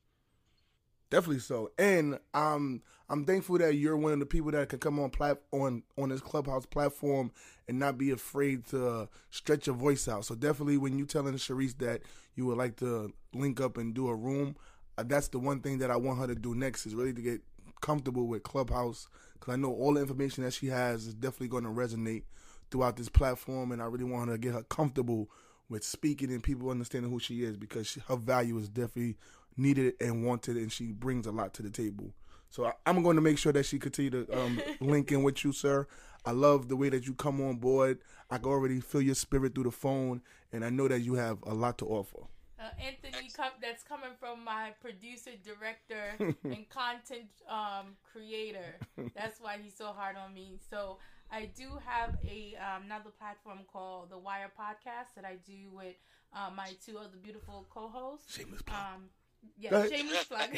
Definitely 1.11 1.41
so. 1.41 1.71
And 1.79 2.19
um 2.35 2.83
I'm 3.09 3.25
thankful 3.25 3.59
that 3.59 3.75
you're 3.75 3.97
one 3.97 4.13
of 4.13 4.21
the 4.21 4.27
people 4.27 4.53
that 4.53 4.69
can 4.69 4.79
come 4.79 5.01
on 5.01 5.11
plat 5.11 5.39
on 5.53 5.83
on 5.99 6.11
this 6.11 6.21
clubhouse 6.21 6.67
platform 6.67 7.33
and 7.69 7.79
not 7.79 7.99
be 7.99 8.11
afraid 8.13 8.67
to 8.67 9.09
stretch 9.31 9.67
your 9.67 9.77
voice 9.77 10.09
out. 10.09 10.25
So 10.25 10.35
definitely 10.37 10.79
when 10.79 10.97
you're 10.99 11.07
telling 11.09 11.35
Sharice 11.35 11.77
that 11.79 12.03
you 12.37 12.47
would 12.47 12.59
like 12.59 12.77
to 12.77 13.13
link 13.35 13.61
up 13.61 13.77
and 13.77 13.95
do 13.95 14.09
a 14.09 14.15
room, 14.15 14.57
uh, 14.99 15.05
that's 15.07 15.29
the 15.29 15.39
one 15.41 15.61
thing 15.61 15.79
that 15.79 15.91
I 15.91 15.97
want 15.97 16.21
her 16.21 16.29
to 16.29 16.35
do 16.37 16.55
next 16.55 16.87
is 16.87 16.95
really 16.95 17.13
to 17.13 17.23
get 17.23 17.43
comfortable 17.81 18.27
with 18.27 18.43
Clubhouse 18.45 19.09
because 19.35 19.53
I 19.55 19.57
know 19.57 19.73
all 19.73 19.95
the 19.95 20.01
information 20.01 20.45
that 20.45 20.53
she 20.53 20.67
has 20.69 21.07
is 21.07 21.15
definitely 21.15 21.49
going 21.49 21.65
to 21.65 21.71
resonate 21.71 22.25
throughout 22.71 22.97
this 22.97 23.09
platform, 23.09 23.73
and 23.73 23.83
I 23.83 23.87
really 23.87 24.05
want 24.05 24.29
her 24.29 24.37
to 24.37 24.39
get 24.41 24.53
her 24.55 24.63
comfortable 24.63 25.29
with 25.69 25.85
speaking 25.85 26.31
and 26.31 26.43
people 26.43 26.71
understanding 26.71 27.11
who 27.11 27.19
she 27.19 27.43
is 27.43 27.57
because 27.57 27.87
she, 27.87 28.01
her 28.09 28.17
value 28.17 28.59
is 28.59 28.69
definitely 28.69 29.17
needed 29.61 29.95
and 30.01 30.25
wanted, 30.25 30.57
and 30.57 30.73
she 30.73 30.93
brings 30.93 31.27
a 31.27 31.33
lot 31.33 31.55
to 31.55 31.63
the 31.63 31.71
table. 31.71 32.13
So 32.49 32.67
I, 32.67 32.73
I'm 32.87 33.03
going 33.03 33.17
to 33.17 33.23
make 33.23 33.39
sure 33.39 33.53
that 33.53 33.65
she 33.65 33.79
continue 33.79 34.11
to 34.11 34.39
um, 34.39 34.61
link 34.81 35.13
in 35.13 35.23
with 35.23 35.45
you, 35.45 35.53
sir. 35.53 35.87
I 36.25 36.33
love 36.33 36.69
the 36.69 36.77
way 36.77 36.89
that 36.91 37.07
you 37.07 37.15
come 37.15 37.41
on 37.41 37.57
board. 37.57 37.99
I 38.31 38.39
can 38.39 38.47
already 38.47 38.81
feel 38.81 39.01
your 39.03 39.15
spirit 39.15 39.55
through 39.55 39.65
the 39.65 39.71
phone, 39.71 40.23
and 40.53 40.65
I 40.65 40.71
know 40.71 40.89
that 40.89 41.01
you 41.01 41.15
have 41.15 41.39
a 41.45 41.55
lot 41.55 41.79
to 41.79 41.87
offer. 41.87 42.25
Uh, 42.59 42.69
Anthony, 42.79 43.31
com- 43.35 43.53
that's 43.63 43.83
coming 43.83 44.11
from 44.19 44.45
my 44.45 44.73
producer, 44.83 45.31
director, 45.43 46.13
and 46.45 46.69
content 46.69 47.31
um, 47.49 47.97
creator. 48.13 48.77
That's 49.15 49.41
why 49.41 49.59
he's 49.63 49.75
so 49.75 49.87
hard 49.87 50.17
on 50.17 50.35
me. 50.35 50.59
So 50.69 50.99
I 51.33 51.49
do 51.57 51.71
have 51.87 52.19
a 52.23 52.57
um, 52.57 52.83
another 52.85 53.11
platform 53.19 53.61
called 53.73 54.11
the 54.11 54.19
Wire 54.19 54.51
Podcast 54.59 55.15
that 55.17 55.25
I 55.25 55.37
do 55.47 55.71
with 55.73 55.95
uh, 56.35 56.51
my 56.55 56.73
two 56.85 56.99
other 56.99 57.17
beautiful 57.23 57.67
co-hosts. 57.71 58.37
Shameless 58.37 58.63
plug. 58.63 58.79
Um, 58.79 59.03
Go 59.03 59.20
yeah, 59.59 59.87
shameless 59.87 60.25
plug. 60.25 60.51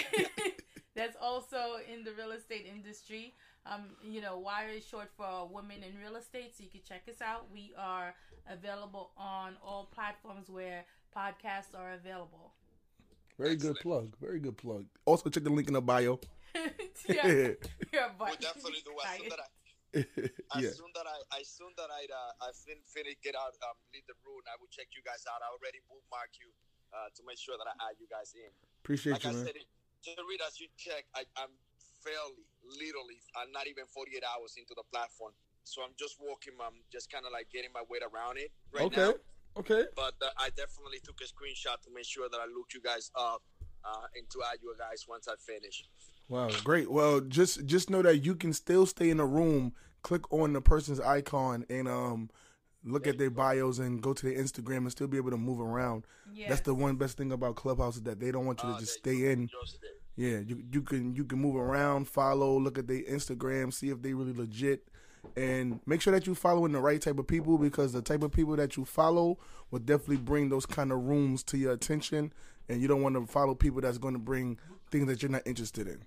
That's 0.95 1.17
also 1.21 1.79
in 1.93 2.05
the 2.05 2.13
real 2.13 2.33
estate 2.33 2.67
industry. 2.71 3.35
Um, 3.65 3.97
you 4.03 4.21
know, 4.21 4.39
Wire 4.39 4.69
is 4.69 4.85
short 4.85 5.09
for 5.17 5.49
Women 5.49 5.83
in 5.83 5.99
Real 6.03 6.17
Estate, 6.17 6.53
so 6.57 6.65
you 6.65 6.71
can 6.71 6.81
check 6.87 7.03
us 7.09 7.23
out. 7.23 7.47
We 7.53 7.73
are 7.79 8.15
available 8.51 9.13
on 9.17 9.55
all 9.65 9.89
platforms 9.95 10.51
where 10.51 10.85
podcasts 11.17 11.79
are 11.79 11.93
available. 11.93 12.53
Very 13.39 13.57
good 13.57 13.77
plug. 13.77 14.15
Very 14.21 14.41
good 14.41 14.59
plug. 14.59 14.87
Also, 15.07 15.31
check 15.31 15.45
the 15.45 15.51
link 15.51 15.69
in 15.69 15.75
the 15.75 15.81
bio. 15.81 16.19
yeah, 17.09 17.27
yeah. 17.27 17.57
you're 17.91 18.13
We'll 18.19 18.37
definitely 18.37 18.85
do. 18.85 18.93
As 19.01 19.17
soon 19.17 19.29
that 19.31 19.41
I, 19.41 19.49
yeah. 20.61 20.69
as 20.69 20.77
soon 20.77 20.93
that 20.95 21.07
I, 21.09 21.17
as 21.41 21.49
soon 21.49 21.73
that 21.81 21.89
I, 21.89 22.03
uh, 22.13 22.47
I 22.47 22.49
fin- 22.53 22.85
finish 22.85 23.17
get 23.25 23.35
out, 23.35 23.57
um, 23.65 23.79
leave 23.95 24.05
the 24.05 24.19
room, 24.27 24.45
I 24.47 24.59
will 24.61 24.69
check 24.69 24.93
you 24.93 25.01
guys 25.01 25.25
out. 25.31 25.41
I 25.41 25.49
already 25.49 25.81
bookmark 25.89 26.37
you, 26.41 26.53
uh, 26.93 27.09
to 27.17 27.21
make 27.27 27.41
sure 27.41 27.57
that 27.57 27.67
I 27.67 27.75
add 27.91 27.97
you 27.99 28.07
guys 28.09 28.37
in. 28.37 28.49
Appreciate 28.85 29.19
like 29.19 29.25
you, 29.25 29.31
I 29.31 29.33
man. 29.33 29.45
said, 29.49 29.57
to 30.05 30.23
read 30.29 30.41
as 30.45 30.61
you 30.61 30.69
check, 30.77 31.05
I, 31.17 31.25
I'm 31.41 31.53
fairly, 32.05 32.45
literally, 32.63 33.21
I'm 33.37 33.51
not 33.53 33.67
even 33.67 33.85
48 33.89 34.23
hours 34.23 34.55
into 34.59 34.75
the 34.77 34.85
platform. 34.91 35.33
So 35.65 35.83
I'm 35.83 35.95
just 35.99 36.19
walking, 36.19 36.55
I'm 36.59 36.83
just 36.91 37.11
kind 37.11 37.25
of 37.25 37.33
like 37.33 37.47
getting 37.55 37.71
my 37.73 37.87
weight 37.89 38.03
around 38.03 38.39
it 38.39 38.51
right 38.75 38.91
Okay. 38.91 39.15
now. 39.15 39.15
Okay. 39.57 39.85
But 39.95 40.15
uh, 40.21 40.33
I 40.39 40.51
definitely 40.57 40.99
took 41.05 41.21
a 41.21 41.29
screenshot 41.29 41.79
to 41.85 41.91
make 41.95 42.05
sure 42.05 42.29
that 42.29 42.39
I 42.41 42.47
looked 42.51 42.75
you 42.75 42.81
guys 42.81 43.11
up 43.15 43.43
uh, 43.85 44.07
and 44.17 44.29
to 44.31 44.39
add 44.51 44.59
you 44.63 44.75
guys 44.79 45.07
once 45.09 45.29
I 45.29 45.35
finish. 45.39 45.85
Wow, 46.29 46.49
great. 46.65 46.91
Well, 46.91 47.21
just 47.21 47.67
just 47.67 47.91
know 47.91 48.01
that 48.03 48.25
you 48.25 48.35
can 48.35 48.53
still 48.53 48.87
stay 48.87 49.11
in 49.11 49.19
the 49.19 49.25
room, 49.25 49.75
click 50.03 50.31
on 50.33 50.55
the 50.55 50.63
person's 50.63 51.01
icon, 51.01 51.67
and 51.69 51.87
um, 51.87 52.31
look 52.85 53.07
at 53.07 53.19
their 53.19 53.31
bios 53.31 53.79
and 53.79 54.01
go 54.03 54.13
to 54.13 54.27
their 54.27 54.37
Instagram 54.39 54.79
and 54.79 54.91
still 54.91 55.07
be 55.07 55.17
able 55.17 55.31
to 55.31 55.37
move 55.37 55.61
around. 55.61 56.05
Yes. 56.35 56.49
That's 56.49 56.61
the 56.63 56.75
one 56.75 56.97
best 56.97 57.17
thing 57.17 57.33
about 57.33 57.57
Clubhouse 57.57 57.97
is 57.97 58.03
that 58.03 58.19
they 58.21 58.31
don't 58.33 58.47
want 58.47 58.63
you 58.63 58.69
to 58.71 58.75
Uh, 58.75 58.81
just 58.81 58.95
stay 58.95 59.31
in. 59.31 59.49
Yeah, 60.17 60.41
you 60.41 60.63
you 60.71 60.83
can 60.83 61.15
you 61.15 61.25
can 61.25 61.39
move 61.41 61.57
around, 61.57 62.07
follow, 62.09 62.59
look 62.59 62.77
at 62.79 62.87
their 62.87 63.03
Instagram, 63.03 63.73
see 63.73 63.89
if 63.89 64.03
they 64.03 64.13
really 64.13 64.35
legit, 64.35 64.89
and 65.37 65.81
make 65.87 66.03
sure 66.03 66.13
that 66.13 66.27
you're 66.27 66.35
following 66.35 66.73
the 66.73 66.81
right 66.81 67.01
type 67.01 67.19
of 67.19 67.27
people 67.27 67.57
because 67.57 67.93
the 67.95 68.03
type 68.03 68.23
of 68.23 68.31
people 68.31 68.55
that 68.57 68.77
you 68.77 68.85
follow 68.85 69.39
will 69.71 69.79
definitely 69.79 70.19
bring 70.19 70.51
those 70.51 70.67
kind 70.67 70.93
of 70.93 70.99
rooms 71.05 71.43
to 71.45 71.57
your 71.57 71.73
attention, 71.73 72.31
and 72.69 72.83
you 72.83 72.89
don't 72.89 73.01
want 73.01 73.15
to 73.15 73.27
follow 73.27 73.55
people 73.55 73.81
that's 73.81 73.97
going 73.97 74.13
to 74.13 74.21
bring 74.21 74.59
things 74.91 75.07
that 75.07 75.23
you're 75.23 75.31
not 75.31 75.47
interested 75.47 75.89
in. 75.89 76.03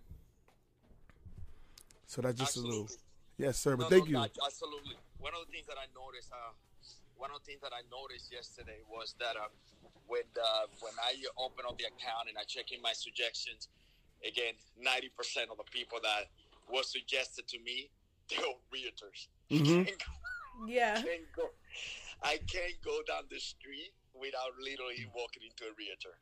So 2.05 2.22
that's 2.22 2.38
just 2.39 2.58
a 2.58 2.62
little, 2.62 2.88
yes, 3.38 3.58
sir. 3.58 3.75
But 3.75 3.86
No, 3.86 3.89
thank 3.89 4.03
no, 4.03 4.10
you. 4.10 4.15
gotcha. 4.27 4.39
Absolutely. 4.46 4.96
One 5.25 5.34
of 5.34 5.41
the 5.41 5.50
things 5.50 5.65
that 5.65 5.82
I 5.82 5.89
noticed, 5.98 6.29
uh, 6.29 6.53
one 7.17 7.34
of 7.34 7.41
the 7.41 7.46
things 7.50 7.58
that 7.65 7.74
I 7.74 7.82
noticed 7.89 8.29
yesterday 8.29 8.86
was 8.86 9.17
that 9.17 9.34
um, 9.34 9.50
when 10.05 10.22
uh, 10.38 10.70
when 10.86 10.94
I 11.01 11.17
open 11.41 11.65
up 11.65 11.82
the 11.82 11.89
account 11.89 12.29
and 12.29 12.38
I 12.38 12.46
check 12.46 12.70
in 12.70 12.77
my 12.77 12.94
suggestions, 12.94 13.74
again, 14.22 14.53
ninety 14.77 15.10
percent 15.10 15.50
of 15.50 15.58
the 15.58 15.65
people 15.74 15.98
that 16.05 16.29
was 16.70 16.94
suggested 16.94 17.50
to 17.50 17.58
me, 17.65 17.89
they 18.29 18.38
were 18.38 18.62
realtors. 18.70 19.25
Mhm. 19.50 19.89
Can't 19.89 19.98
go- 19.98 20.70
yeah. 20.70 20.94
can't 21.01 21.27
go, 21.36 21.50
I 22.22 22.38
can't 22.46 22.77
go 22.86 23.01
down 23.10 23.25
the 23.34 23.41
street 23.41 23.98
without 24.13 24.53
literally 24.62 25.10
walking 25.10 25.41
into 25.41 25.65
a 25.65 25.74
realtor. 25.74 26.22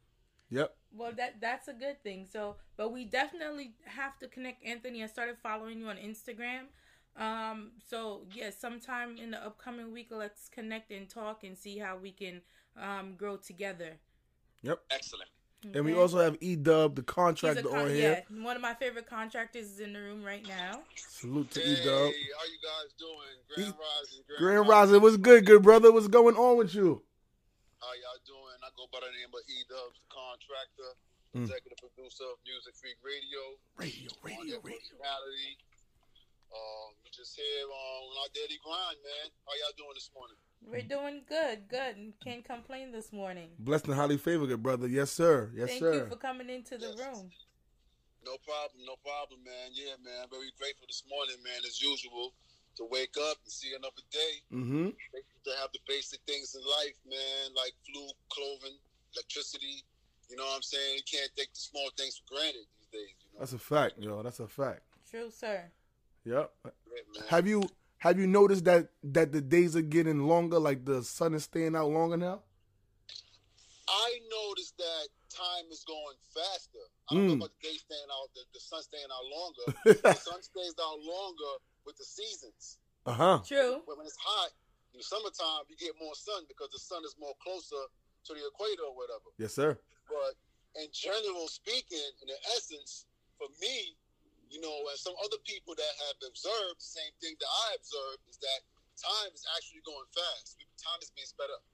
Yep. 0.49 0.75
Well, 0.95 1.11
that 1.19 1.41
that's 1.43 1.67
a 1.67 1.73
good 1.73 2.01
thing. 2.07 2.23
So, 2.31 2.55
but 2.77 2.93
we 2.93 3.03
definitely 3.03 3.75
have 3.83 4.17
to 4.19 4.29
connect, 4.29 4.63
Anthony. 4.63 5.03
I 5.03 5.07
started 5.07 5.35
following 5.43 5.79
you 5.83 5.89
on 5.91 5.97
Instagram. 5.97 6.71
Um, 7.15 7.71
so 7.87 8.21
yes, 8.33 8.59
sometime 8.59 9.17
in 9.17 9.31
the 9.31 9.45
upcoming 9.45 9.91
week, 9.93 10.07
let's 10.11 10.49
connect 10.49 10.91
and 10.91 11.07
talk 11.09 11.43
and 11.43 11.57
see 11.57 11.77
how 11.77 11.97
we 11.97 12.11
can 12.11 12.41
um 12.81 13.15
grow 13.15 13.37
together. 13.37 13.99
Yep. 14.63 14.79
Excellent. 14.91 15.29
And 15.73 15.85
we 15.85 15.93
also 15.95 16.19
have 16.19 16.35
E 16.41 16.57
Dub, 16.57 16.95
the 16.95 17.03
contractor 17.03 17.63
con- 17.63 17.87
on 17.87 17.89
here. 17.89 18.23
yeah, 18.27 18.43
one 18.43 18.57
of 18.57 18.61
my 18.61 18.73
favorite 18.73 19.07
contractors 19.07 19.71
is 19.71 19.79
in 19.79 19.93
the 19.93 20.01
room 20.01 20.21
right 20.23 20.45
now. 20.45 20.81
Salute 20.95 21.51
to 21.51 21.61
Hey, 21.61 21.71
E 21.71 21.75
Dub. 21.85 22.11
how 22.11 22.43
you 22.51 22.59
guys 22.59 22.91
doing? 22.99 23.35
Grand 23.47 23.71
E- 23.71 23.77
Rising. 23.79 24.23
Grand 24.39 24.67
Rising, 24.67 24.99
what's 25.01 25.15
good, 25.15 25.45
good 25.45 25.63
brother? 25.63 25.93
What's 25.93 26.09
going 26.09 26.35
on 26.35 26.57
with 26.57 26.75
you? 26.75 26.99
How 27.79 27.87
y'all 27.95 28.19
doing? 28.27 28.59
I 28.59 28.67
go 28.75 28.87
by 28.91 28.99
the 29.07 29.11
name 29.15 29.31
of 29.31 29.39
E 29.47 29.63
Dubs, 29.69 29.99
the 30.03 30.09
contractor, 30.11 30.91
Mm. 31.33 31.47
executive 31.49 31.79
producer 31.79 32.25
of 32.29 32.37
Music 32.45 32.75
Freak 32.75 32.97
Radio. 33.01 33.41
Radio, 33.77 34.11
on 34.11 34.19
radio, 34.21 34.59
radio. 34.61 34.79
Personality. 36.53 36.87
Um, 36.89 36.93
we 37.03 37.09
just 37.11 37.35
here 37.35 37.65
on 37.65 38.03
our 38.21 38.29
daily 38.33 38.59
grind, 38.63 38.97
man. 39.01 39.27
How 39.45 39.53
y'all 39.57 39.77
doing 39.77 39.95
this 39.95 40.09
morning? 40.13 40.37
We're 40.63 40.87
doing 40.87 41.23
good, 41.27 41.67
good. 41.67 42.13
Can't 42.23 42.45
complain 42.45 42.91
this 42.91 43.11
morning. 43.11 43.49
Blessed 43.59 43.87
and 43.87 43.95
highly 43.95 44.17
favored, 44.17 44.47
good 44.47 44.63
brother. 44.63 44.87
Yes, 44.87 45.11
sir. 45.11 45.51
Yes, 45.55 45.69
Thank 45.69 45.79
sir. 45.79 45.91
Thank 45.91 46.03
you 46.03 46.09
for 46.09 46.21
coming 46.21 46.49
into 46.49 46.77
the 46.77 46.93
Yes. 46.95 46.99
room. 46.99 47.31
No 48.23 48.37
problem, 48.47 48.85
no 48.85 48.95
problem, 49.03 49.43
man. 49.43 49.71
Yeah, 49.73 49.99
man. 49.99 50.29
Very 50.31 50.51
grateful 50.57 50.87
this 50.87 51.03
morning, 51.09 51.35
man, 51.43 51.59
as 51.67 51.81
usual, 51.81 52.33
to 52.77 52.85
wake 52.85 53.17
up 53.19 53.37
and 53.43 53.51
see 53.51 53.73
another 53.75 54.01
day. 54.11 54.33
mm-hmm. 54.51 54.89
To 55.43 55.51
have 55.59 55.71
the 55.73 55.79
basic 55.87 56.21
things 56.23 56.55
in 56.55 56.61
life, 56.63 56.95
man, 57.05 57.51
like 57.53 57.73
food, 57.83 58.15
clothing, 58.29 58.77
electricity. 59.13 59.83
You 60.29 60.37
know 60.37 60.45
what 60.45 60.55
I'm 60.55 60.61
saying? 60.61 60.95
You 60.95 61.03
can't 61.03 61.29
take 61.35 61.51
the 61.51 61.59
small 61.59 61.89
things 61.97 62.15
for 62.23 62.35
granted 62.35 62.63
these 62.79 62.87
days. 62.93 63.15
You 63.19 63.33
know? 63.33 63.39
That's 63.39 63.51
a 63.51 63.59
fact, 63.59 63.99
yo. 63.99 64.23
That's 64.23 64.39
a 64.39 64.47
fact. 64.47 64.83
True, 65.09 65.29
sir. 65.29 65.69
Yep. 66.25 66.51
Yeah. 66.65 67.21
Have 67.29 67.47
you 67.47 67.63
have 67.99 68.19
you 68.19 68.27
noticed 68.27 68.65
that 68.65 68.89
that 69.03 69.31
the 69.31 69.41
days 69.41 69.75
are 69.75 69.81
getting 69.81 70.27
longer? 70.27 70.59
Like 70.59 70.85
the 70.85 71.03
sun 71.03 71.33
is 71.33 71.43
staying 71.43 71.75
out 71.75 71.89
longer 71.89 72.17
now. 72.17 72.41
I 73.87 74.19
noticed 74.47 74.77
that 74.77 75.07
time 75.29 75.67
is 75.71 75.83
going 75.83 76.15
faster. 76.33 76.79
I 77.09 77.15
don't 77.15 77.23
Mm. 77.23 77.27
know 77.27 77.33
about 77.45 77.51
the 77.59 77.67
day 77.67 77.75
staying 77.75 78.09
out, 78.11 78.29
the, 78.33 78.41
the 78.53 78.59
sun 78.59 78.81
staying 78.81 79.11
out 79.11 79.25
longer. 79.27 79.65
the 80.01 80.13
sun 80.15 80.41
stays 80.41 80.73
out 80.79 80.99
longer 80.99 81.53
with 81.85 81.97
the 81.97 82.05
seasons. 82.05 82.79
Uh 83.05 83.13
huh. 83.13 83.39
True. 83.45 83.83
But 83.85 83.97
when 83.97 84.07
it's 84.07 84.15
hot, 84.19 84.51
in 84.93 84.99
the 84.99 85.03
summertime, 85.03 85.67
you 85.67 85.75
get 85.75 85.93
more 85.99 86.15
sun 86.15 86.45
because 86.47 86.69
the 86.71 86.79
sun 86.79 87.03
is 87.03 87.15
more 87.19 87.33
closer 87.43 87.83
to 88.25 88.33
the 88.33 88.39
equator 88.47 88.83
or 88.87 88.95
whatever. 88.95 89.27
Yes, 89.37 89.53
sir. 89.53 89.77
But 90.07 90.37
in 90.79 90.87
general 90.93 91.47
speaking, 91.49 92.07
in 92.21 92.27
the 92.31 92.39
essence, 92.55 93.05
for 93.37 93.47
me, 93.59 93.97
you 94.53 94.61
know, 94.61 94.71
and 94.71 94.97
some 95.01 95.17
other 95.25 95.41
people 95.43 95.73
that 95.73 95.93
have 96.07 96.17
observed 96.29 96.77
the 96.77 96.91
same 96.93 97.13
thing 97.19 97.33
that 97.41 97.49
I 97.49 97.67
observed 97.81 98.21
is 98.29 98.37
that 98.39 98.61
time 98.95 99.33
is 99.33 99.43
actually 99.57 99.81
going 99.83 100.07
fast. 100.13 100.61
Time 100.77 100.99
is 101.01 101.09
being 101.11 101.25
sped 101.25 101.49
up. 101.49 101.65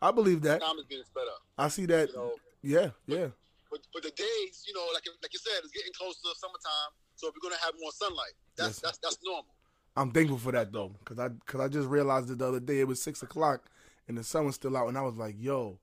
I 0.00 0.10
believe 0.10 0.40
that. 0.42 0.64
Time 0.64 0.80
is 0.80 0.88
being 0.88 1.04
sped 1.04 1.28
up. 1.28 1.44
I 1.60 1.68
see 1.68 1.86
that. 1.86 2.08
You 2.10 2.16
know, 2.16 2.32
Yeah, 2.64 2.88
yeah. 3.06 3.28
But 3.70 3.84
but 3.92 4.02
the 4.02 4.12
days, 4.16 4.64
you 4.66 4.74
know, 4.74 4.84
like 4.92 5.04
like 5.20 5.32
you 5.32 5.40
said, 5.40 5.60
it's 5.60 5.72
getting 5.72 5.92
closer 5.92 6.20
to 6.24 6.32
summertime, 6.36 6.92
so 7.14 7.28
we're 7.28 7.44
gonna 7.44 7.60
have 7.62 7.76
more 7.80 7.92
sunlight. 7.92 8.36
Yes. 8.58 8.80
That's 8.80 8.80
that's 8.80 8.98
that's 8.98 9.18
normal. 9.24 9.52
I'm 9.96 10.10
thankful 10.10 10.38
for 10.38 10.52
that 10.52 10.72
though, 10.72 10.92
cause 11.04 11.18
I 11.18 11.28
cause 11.46 11.60
I 11.60 11.68
just 11.68 11.88
realized 11.88 12.30
it 12.30 12.38
the 12.38 12.48
other 12.48 12.60
day. 12.60 12.80
It 12.80 12.88
was 12.88 13.00
six 13.00 13.22
o'clock 13.22 13.68
and 14.08 14.18
the 14.18 14.24
sun 14.24 14.44
was 14.46 14.56
still 14.56 14.76
out, 14.76 14.88
and 14.88 14.98
I 14.98 15.02
was 15.02 15.16
like, 15.16 15.36
"Yo, 15.38 15.78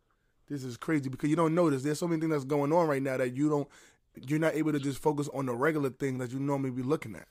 this 0.47 0.63
is 0.63 0.77
crazy." 0.77 1.09
Because 1.09 1.29
you 1.29 1.35
don't 1.35 1.55
notice 1.55 1.83
there's 1.83 1.99
so 1.99 2.07
many 2.07 2.19
things 2.21 2.31
that's 2.31 2.45
going 2.45 2.71
on 2.71 2.87
right 2.87 3.01
now 3.01 3.17
that 3.17 3.35
you 3.35 3.49
don't, 3.49 3.67
you're 4.27 4.39
not 4.39 4.55
able 4.55 4.71
to 4.71 4.79
just 4.79 4.99
focus 5.01 5.29
on 5.33 5.45
the 5.45 5.55
regular 5.55 5.89
thing 5.89 6.17
that 6.19 6.31
you 6.31 6.39
normally 6.39 6.71
be 6.71 6.81
looking 6.83 7.15
at. 7.15 7.27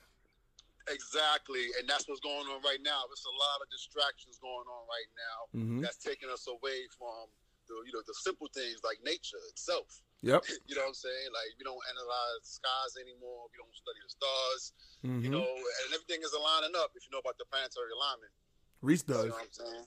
Exactly, 0.89 1.69
and 1.77 1.85
that's 1.85 2.09
what's 2.09 2.19
going 2.21 2.49
on 2.49 2.61
right 2.65 2.81
now. 2.81 3.05
There's 3.05 3.25
a 3.29 3.37
lot 3.37 3.61
of 3.61 3.69
distractions 3.69 4.39
going 4.41 4.65
on 4.65 4.83
right 4.89 5.11
now 5.13 5.39
Mm-hmm. 5.59 5.81
that's 5.81 5.97
taking 5.97 6.29
us 6.29 6.45
away 6.49 6.85
from 6.97 7.25
the 7.67 7.73
you 7.85 7.93
know 7.93 8.01
the 8.05 8.13
simple 8.25 8.47
things 8.53 8.81
like 8.85 8.97
nature 9.05 9.37
itself. 9.53 10.01
Yep. 10.21 10.41
You 10.69 10.75
know 10.75 10.81
what 10.89 10.93
I'm 10.93 10.97
saying? 10.97 11.29
Like 11.33 11.49
we 11.57 11.63
don't 11.65 11.77
analyze 11.93 12.41
the 12.41 12.53
skies 12.61 12.93
anymore. 13.01 13.49
We 13.53 13.57
don't 13.61 13.73
study 13.73 14.01
the 14.01 14.09
stars. 14.13 14.61
Mm-hmm. 15.05 15.21
You 15.25 15.29
know, 15.37 15.45
and 15.45 15.89
everything 15.93 16.21
is 16.25 16.33
aligning 16.33 16.73
up. 16.77 16.89
If 16.97 17.05
you 17.05 17.11
know 17.13 17.21
about 17.21 17.37
the 17.37 17.45
planetary 17.49 17.93
alignment, 17.93 18.33
Reese 18.81 19.05
does. 19.05 19.29
you 19.29 19.29
know 19.29 19.37
what 19.37 19.45
I'm 19.45 19.53
saying? 19.53 19.85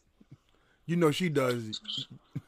You 0.86 0.96
know 0.98 1.10
she 1.10 1.28
does. 1.30 1.78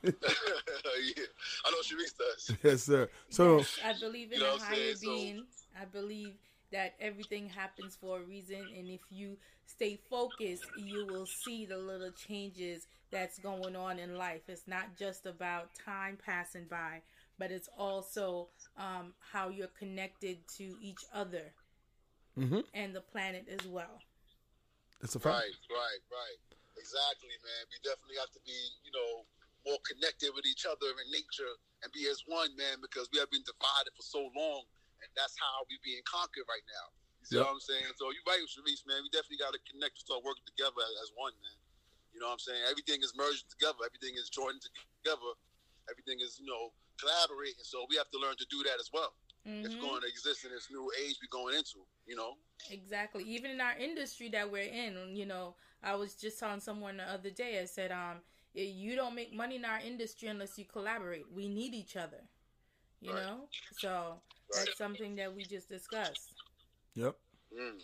yeah, 1.17 1.25
I 1.65 1.71
know 1.71 1.79
Sharice 1.83 2.17
does. 2.19 2.57
yes, 2.63 2.83
sir. 2.85 3.09
So 3.31 3.59
Yes, 3.59 3.79
I 3.85 3.93
believe 3.99 4.33
in 4.33 4.39
You 4.39 4.45
know 4.45 4.57
a 4.57 4.59
higher 4.59 4.75
saying? 4.77 4.97
So- 4.97 5.01
being. 5.11 5.45
I 5.81 5.85
believe 5.87 6.35
that 6.71 6.95
everything 7.01 7.49
happens 7.49 7.97
for 8.01 8.19
a 8.19 8.23
reason, 8.23 8.57
and 8.77 8.89
if 8.91 9.01
you 9.11 9.37
stay 9.67 9.99
focused, 10.09 10.67
you 10.77 11.05
will 11.05 11.27
see 11.27 11.67
the 11.67 11.77
little 11.77 12.11
changes 12.13 12.87
that's 13.11 13.39
going 13.39 13.77
on 13.77 13.99
in 13.99 14.17
life. 14.17 14.43
It's 14.49 14.67
not 14.67 14.97
just 14.97 15.27
about 15.27 15.71
time 15.85 16.17
passing 16.25 16.67
by, 16.71 17.03
but 17.39 17.51
it's 17.51 17.69
also 17.77 18.49
um, 18.77 19.15
how 19.33 19.49
you're 19.49 19.67
connected 19.79 20.47
to 20.59 20.77
each 20.81 21.05
other 21.13 21.53
hmm 22.37 22.61
and 22.73 22.95
the 22.95 23.01
planet 23.01 23.47
as 23.49 23.67
well. 23.67 24.03
That's 25.01 25.15
a 25.15 25.21
fact. 25.21 25.35
Right, 25.37 25.55
right, 25.71 26.03
right. 26.11 26.39
Exactly, 26.77 27.35
man. 27.43 27.63
We 27.71 27.79
definitely 27.89 28.17
have 28.19 28.33
to 28.35 28.41
be, 28.45 28.59
you 28.85 28.91
know, 28.91 29.23
more 29.65 29.81
connected 29.89 30.31
with 30.37 30.45
each 30.45 30.69
other 30.69 30.89
in 30.93 31.09
nature 31.11 31.53
and 31.83 31.89
be 31.93 32.09
as 32.09 32.21
one, 32.29 32.53
man, 32.57 32.81
because 32.81 33.09
we 33.13 33.19
have 33.21 33.33
been 33.33 33.45
divided 33.45 33.93
for 33.97 34.05
so 34.05 34.21
long, 34.37 34.63
and 35.01 35.09
that's 35.17 35.37
how 35.41 35.65
we 35.69 35.77
being 35.85 36.05
conquered 36.05 36.45
right 36.49 36.65
now. 36.69 36.87
You 37.21 37.25
see 37.25 37.37
Yep. 37.41 37.45
what 37.49 37.57
I'm 37.57 37.65
saying? 37.65 37.89
So 37.97 38.13
you're 38.13 38.29
right, 38.29 38.41
Sharice, 38.45 38.85
man. 38.85 39.01
We 39.05 39.09
definitely 39.13 39.41
got 39.41 39.57
to 39.57 39.63
connect, 39.65 39.97
and 40.01 40.05
start 40.05 40.25
working 40.25 40.45
together 40.45 40.81
as, 40.85 41.09
as 41.09 41.11
one, 41.17 41.33
man. 41.41 41.59
You 42.13 42.21
know 42.21 42.29
what 42.29 42.39
I'm 42.41 42.45
saying? 42.45 42.63
Everything 42.69 43.01
is 43.03 43.17
merging 43.17 43.49
together. 43.49 43.81
Everything 43.85 44.15
is 44.21 44.29
joining 44.31 44.61
together. 44.61 45.33
Everything 45.91 46.21
is, 46.21 46.39
you 46.39 46.47
know, 46.47 46.73
collaborating. 47.01 47.65
So 47.65 47.89
we 47.89 47.97
have 47.97 48.09
to 48.13 48.19
learn 48.21 48.37
to 48.37 48.47
do 48.53 48.63
that 48.69 48.79
as 48.79 48.89
well. 48.93 49.17
It's 49.45 49.75
Mhm. 49.75 49.81
going 49.81 50.01
to 50.03 50.09
exist 50.09 50.45
in 50.45 50.53
this 50.53 50.71
new 50.71 50.93
age 51.01 51.19
we're 51.21 51.29
going 51.33 51.57
into, 51.57 51.85
you 52.07 52.17
know? 52.17 52.39
Exactly. 52.71 53.25
Even 53.25 53.51
in 53.51 53.61
our 53.61 53.77
industry 53.77 54.29
that 54.31 54.51
we're 54.51 54.71
in, 54.71 55.17
you 55.17 55.27
know, 55.27 55.57
I 55.83 55.97
was 55.97 56.15
just 56.15 56.39
telling 56.39 56.61
someone 56.61 56.97
the 56.99 57.05
other 57.05 57.31
day. 57.31 57.61
I 57.61 57.65
said, 57.65 57.91
um, 57.93 58.23
you 58.63 58.95
don't 58.95 59.15
make 59.15 59.33
money 59.33 59.57
in 59.57 59.65
our 59.65 59.81
industry 59.81 60.29
unless 60.29 60.59
you 60.59 60.65
collaborate. 60.65 61.27
We 61.33 61.49
need 61.49 61.75
each 61.75 61.97
other. 61.97 62.23
You 63.01 63.13
Right. 63.13 63.23
know, 63.23 63.49
so 63.73 64.23
Right. 64.55 64.65
that's 64.67 64.79
something 64.79 65.17
that 65.17 65.35
we 65.35 65.45
just 65.45 65.69
discussed. 65.69 66.31
Yep. 66.95 67.19
Mm. 67.53 67.83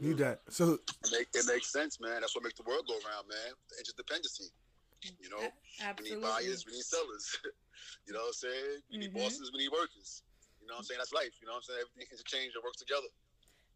Need 0.00 0.18
that. 0.18 0.42
So 0.50 0.74
It, 0.74 0.82
make, 1.12 1.28
it 1.34 1.46
makes 1.46 1.72
sense, 1.72 1.98
man. 2.00 2.20
That's 2.20 2.34
what 2.34 2.44
makes 2.44 2.58
the 2.58 2.64
world 2.64 2.86
go 2.86 2.94
around, 2.94 3.26
man. 3.28 3.54
Interdependency. 3.80 4.50
You 5.20 5.30
know, 5.30 5.38
A- 5.80 5.94
we 6.02 6.10
need 6.10 6.20
buyers, 6.20 6.66
we 6.66 6.72
need 6.72 6.84
sellers. 6.84 7.38
you 8.06 8.12
know 8.12 8.20
what 8.20 8.26
I'm 8.26 8.32
saying? 8.32 8.82
We 8.90 8.98
need 8.98 9.14
Mhm. 9.14 9.22
bosses, 9.22 9.50
we 9.52 9.58
need 9.58 9.70
workers. 9.72 10.22
You 10.60 10.66
know 10.66 10.74
what 10.74 10.78
I'm 10.80 10.84
saying? 10.84 10.98
That's 10.98 11.12
life. 11.12 11.32
You 11.40 11.46
know 11.46 11.52
what 11.54 11.58
I'm 11.58 11.62
saying? 11.62 11.80
Everything 11.80 12.16
can 12.18 12.24
change 12.26 12.54
and 12.54 12.62
works 12.64 12.78
together. 12.78 13.06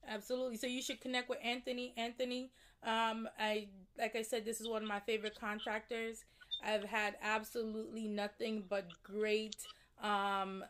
Absolutely. 0.09 0.56
So 0.56 0.66
you 0.66 0.82
should 0.82 1.00
connect 1.00 1.28
with 1.28 1.38
Anthony. 1.42 1.94
Anthony, 1.97 2.50
um, 2.85 3.28
I 3.38 3.68
like 3.99 4.16
I 4.16 4.23
said, 4.23 4.44
this 4.44 4.61
is 4.61 4.68
one 4.68 4.82
of 4.82 4.88
my 4.88 5.00
favorite 5.00 5.38
contractors. 5.38 6.25
I've 6.64 6.85
had 6.85 7.16
absolutely 7.23 8.06
nothing 8.09 8.64
but 8.68 8.87
great, 9.02 9.56
um, 10.00 10.64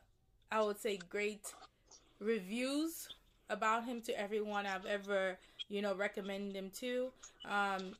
I 0.50 0.62
would 0.62 0.80
say 0.80 0.96
great 0.96 1.54
reviews 2.18 3.08
about 3.50 3.84
him 3.84 4.00
to 4.02 4.18
everyone 4.18 4.66
I've 4.66 4.86
ever, 4.86 5.38
you 5.68 5.82
know, 5.82 5.94
recommended 5.94 6.56
him 6.56 6.70
to. 6.80 7.12
Um, 7.44 7.94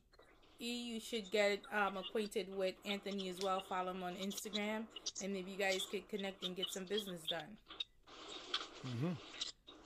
you 0.59 0.99
should 0.99 1.29
get 1.31 1.59
um, 1.71 1.97
acquainted 1.97 2.47
with 2.55 2.75
Anthony 2.85 3.29
as 3.29 3.39
well. 3.41 3.61
Follow 3.67 3.91
him 3.91 4.03
on 4.03 4.15
Instagram, 4.15 4.85
and 5.21 5.33
maybe 5.33 5.51
you 5.51 5.57
guys 5.57 5.85
could 5.91 6.07
connect 6.09 6.43
and 6.45 6.55
get 6.55 6.71
some 6.71 6.85
business 6.85 7.21
done. 7.29 7.57
mhm. 8.85 9.17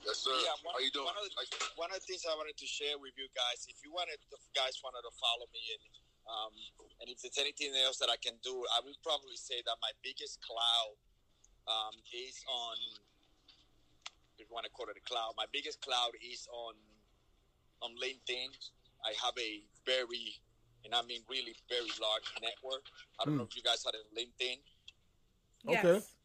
Yes, 0.08 0.24
sir. 0.24 0.32
Yeah, 0.40 0.56
one, 0.64 0.72
How 0.72 0.80
you 0.80 0.88
doing? 0.88 1.04
One 1.04 1.20
of, 1.20 1.28
the, 1.28 1.36
one 1.76 1.92
of 1.92 2.00
the 2.00 2.06
things 2.08 2.24
I 2.24 2.32
wanted 2.32 2.56
to 2.56 2.64
share 2.64 2.96
with 2.96 3.12
you 3.20 3.28
guys, 3.36 3.68
if 3.68 3.76
you 3.84 3.92
wanted, 3.92 4.16
if 4.32 4.40
guys 4.56 4.80
wanted 4.80 5.04
to 5.04 5.12
follow 5.20 5.44
me, 5.52 5.60
and 5.76 5.84
um, 6.24 6.52
and 7.04 7.12
if 7.12 7.20
there's 7.20 7.36
anything 7.36 7.76
else 7.84 8.00
that 8.00 8.08
I 8.08 8.16
can 8.20 8.40
do, 8.40 8.56
I 8.72 8.80
would 8.84 8.96
probably 9.04 9.36
say 9.36 9.60
that 9.68 9.76
my 9.84 9.92
biggest 10.00 10.40
cloud 10.40 10.96
um, 11.68 11.92
is 12.08 12.40
on. 12.48 12.76
If 14.40 14.48
you 14.48 14.54
want 14.54 14.64
to 14.64 14.72
call 14.72 14.88
it 14.88 14.96
a 14.96 15.04
cloud, 15.04 15.36
my 15.36 15.44
biggest 15.52 15.84
cloud 15.84 16.16
is 16.24 16.48
on 16.48 16.72
on 17.84 17.92
LinkedIn. 18.00 18.48
I 19.04 19.12
have 19.20 19.36
a 19.36 19.60
very, 19.84 20.40
and 20.88 20.96
I 20.96 21.04
mean 21.04 21.20
really 21.28 21.52
very 21.68 21.92
large 22.00 22.28
network. 22.40 22.88
I 23.20 23.28
don't 23.28 23.36
Hmm. 23.36 23.44
know 23.44 23.48
if 23.48 23.52
you 23.56 23.62
guys 23.62 23.84
had 23.84 23.92
a 23.92 24.04
LinkedIn. 24.16 24.56
Okay. 25.68 26.00
Yes. 26.00 26.16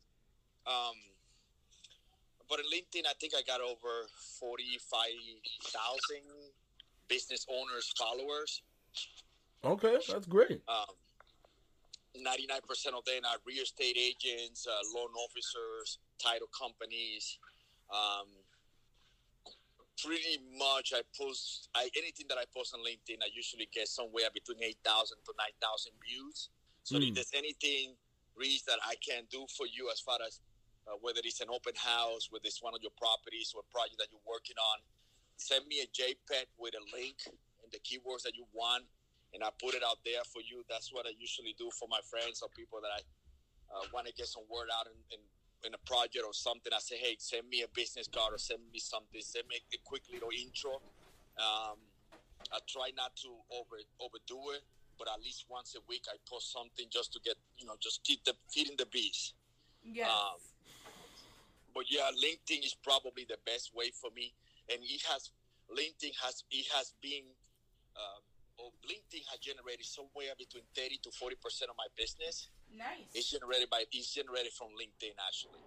Um, 0.64 0.96
but 2.50 2.60
in 2.60 2.66
LinkedIn, 2.66 3.06
I 3.08 3.14
think 3.20 3.34
I 3.36 3.42
got 3.46 3.62
over 3.62 4.08
45,000 4.40 6.22
business 7.08 7.46
owners, 7.50 7.92
followers. 7.98 8.62
Okay, 9.64 9.98
that's 10.10 10.28
great. 10.28 10.62
Um, 10.68 10.96
99% 12.18 12.60
of 12.94 13.06
them 13.06 13.24
are 13.26 13.38
real 13.46 13.64
estate 13.64 13.98
agents, 13.98 14.68
uh, 14.68 14.72
loan 14.96 15.10
officers, 15.16 16.00
title 16.22 16.48
companies. 16.58 17.40
Um, 17.90 18.28
pretty 20.02 20.40
much, 20.58 20.94
I 20.94 21.02
post 21.18 21.70
I, 21.76 21.90
anything 21.98 22.28
that 22.30 22.38
I 22.38 22.44
post 22.54 22.74
on 22.74 22.82
LinkedIn. 22.82 23.22
I 23.24 23.30
usually 23.34 23.68
get 23.74 23.88
somewhere 23.88 24.30
between 24.34 24.62
8,000 24.62 25.18
to 25.26 25.34
9,000 25.38 25.92
views. 26.06 26.50
So 26.84 26.98
Mm. 26.98 27.10
if 27.10 27.16
there's 27.16 27.34
anything 27.34 27.96
reads 28.36 28.64
that 28.64 28.80
I 28.84 28.96
can 28.96 29.26
do 29.30 29.46
for 29.56 29.66
you 29.68 29.90
as 29.92 30.00
far 30.02 30.18
as 30.26 30.42
uh, 30.88 31.00
whether 31.00 31.22
it's 31.24 31.40
an 31.40 31.50
open 31.50 31.74
house, 31.80 32.28
whether 32.32 32.46
it's 32.46 32.62
one 32.62 32.76
of 32.76 32.82
your 32.84 32.94
properties 33.00 33.56
or 33.56 33.64
a 33.64 33.70
project 33.72 34.00
that 34.00 34.12
you're 34.12 34.28
working 34.28 34.58
on. 34.60 34.78
Send 35.38 35.66
me 35.68 35.82
a 35.82 35.88
JPEG 35.90 36.48
with 36.60 36.76
a 36.78 36.84
link 36.94 37.18
and 37.64 37.70
the 37.72 37.82
keywords 37.82 38.24
that 38.24 38.36
you 38.36 38.46
want, 38.54 38.86
and 39.34 39.42
I 39.44 39.50
put 39.58 39.74
it 39.74 39.82
out 39.82 40.04
there 40.06 40.22
for 40.30 40.44
you. 40.44 40.62
That's 40.70 40.94
what 40.94 41.08
I 41.08 41.16
usually 41.18 41.56
do 41.58 41.72
for 41.74 41.88
my 41.90 42.00
friends 42.06 42.44
or 42.44 42.50
people 42.54 42.80
that 42.84 42.94
I 42.94 43.02
uh, 43.74 43.86
want 43.94 44.06
to 44.08 44.14
get 44.14 44.28
some 44.28 44.46
word 44.52 44.70
out 44.70 44.86
in, 44.86 45.00
in, 45.18 45.22
in 45.66 45.72
a 45.74 45.82
project 45.90 46.22
or 46.22 46.36
something. 46.36 46.70
I 46.70 46.80
say, 46.80 47.02
hey, 47.02 47.18
send 47.18 47.50
me 47.50 47.66
a 47.66 47.70
business 47.74 48.06
card 48.06 48.36
or 48.36 48.38
send 48.38 48.62
me 48.70 48.78
something. 48.78 49.20
Send 49.24 49.50
me 49.50 49.58
a 49.74 49.80
quick 49.82 50.06
little 50.12 50.30
intro. 50.30 50.78
Um, 51.40 51.82
I 52.52 52.60
try 52.68 52.92
not 52.94 53.16
to 53.24 53.30
over 53.50 53.80
overdo 53.98 54.54
it, 54.54 54.62
but 55.00 55.08
at 55.08 55.24
least 55.24 55.46
once 55.50 55.74
a 55.74 55.82
week 55.88 56.06
I 56.12 56.20
post 56.30 56.52
something 56.52 56.86
just 56.92 57.14
to 57.14 57.20
get 57.24 57.36
you 57.58 57.66
know 57.66 57.74
just 57.82 58.04
keep 58.04 58.24
the 58.26 58.34
feeding 58.52 58.76
the 58.78 58.86
bees. 58.86 59.34
Yes. 59.84 60.10
Um, 60.10 60.40
but 61.74 61.86
yeah, 61.90 62.10
LinkedIn 62.14 62.64
is 62.66 62.76
probably 62.76 63.26
the 63.28 63.38
best 63.46 63.72
way 63.76 63.92
for 63.92 64.10
me, 64.16 64.34
and 64.70 64.80
it 64.82 65.02
has 65.12 65.32
LinkedIn 65.70 66.14
has 66.24 66.44
it 66.52 66.68
has 66.76 66.94
been. 67.02 67.26
Um, 67.96 68.22
or 68.58 68.70
LinkedIn 68.86 69.26
has 69.34 69.40
generated 69.42 69.86
somewhere 69.86 70.34
between 70.38 70.64
thirty 70.78 70.98
to 71.02 71.10
forty 71.12 71.36
percent 71.42 71.70
of 71.70 71.78
my 71.78 71.90
business. 71.98 72.50
nice. 72.70 73.10
It's 73.14 73.30
generated 73.32 73.70
by 73.70 73.84
it's 73.92 74.14
generated 74.14 74.54
from 74.54 74.70
LinkedIn 74.78 75.14
actually. 75.26 75.62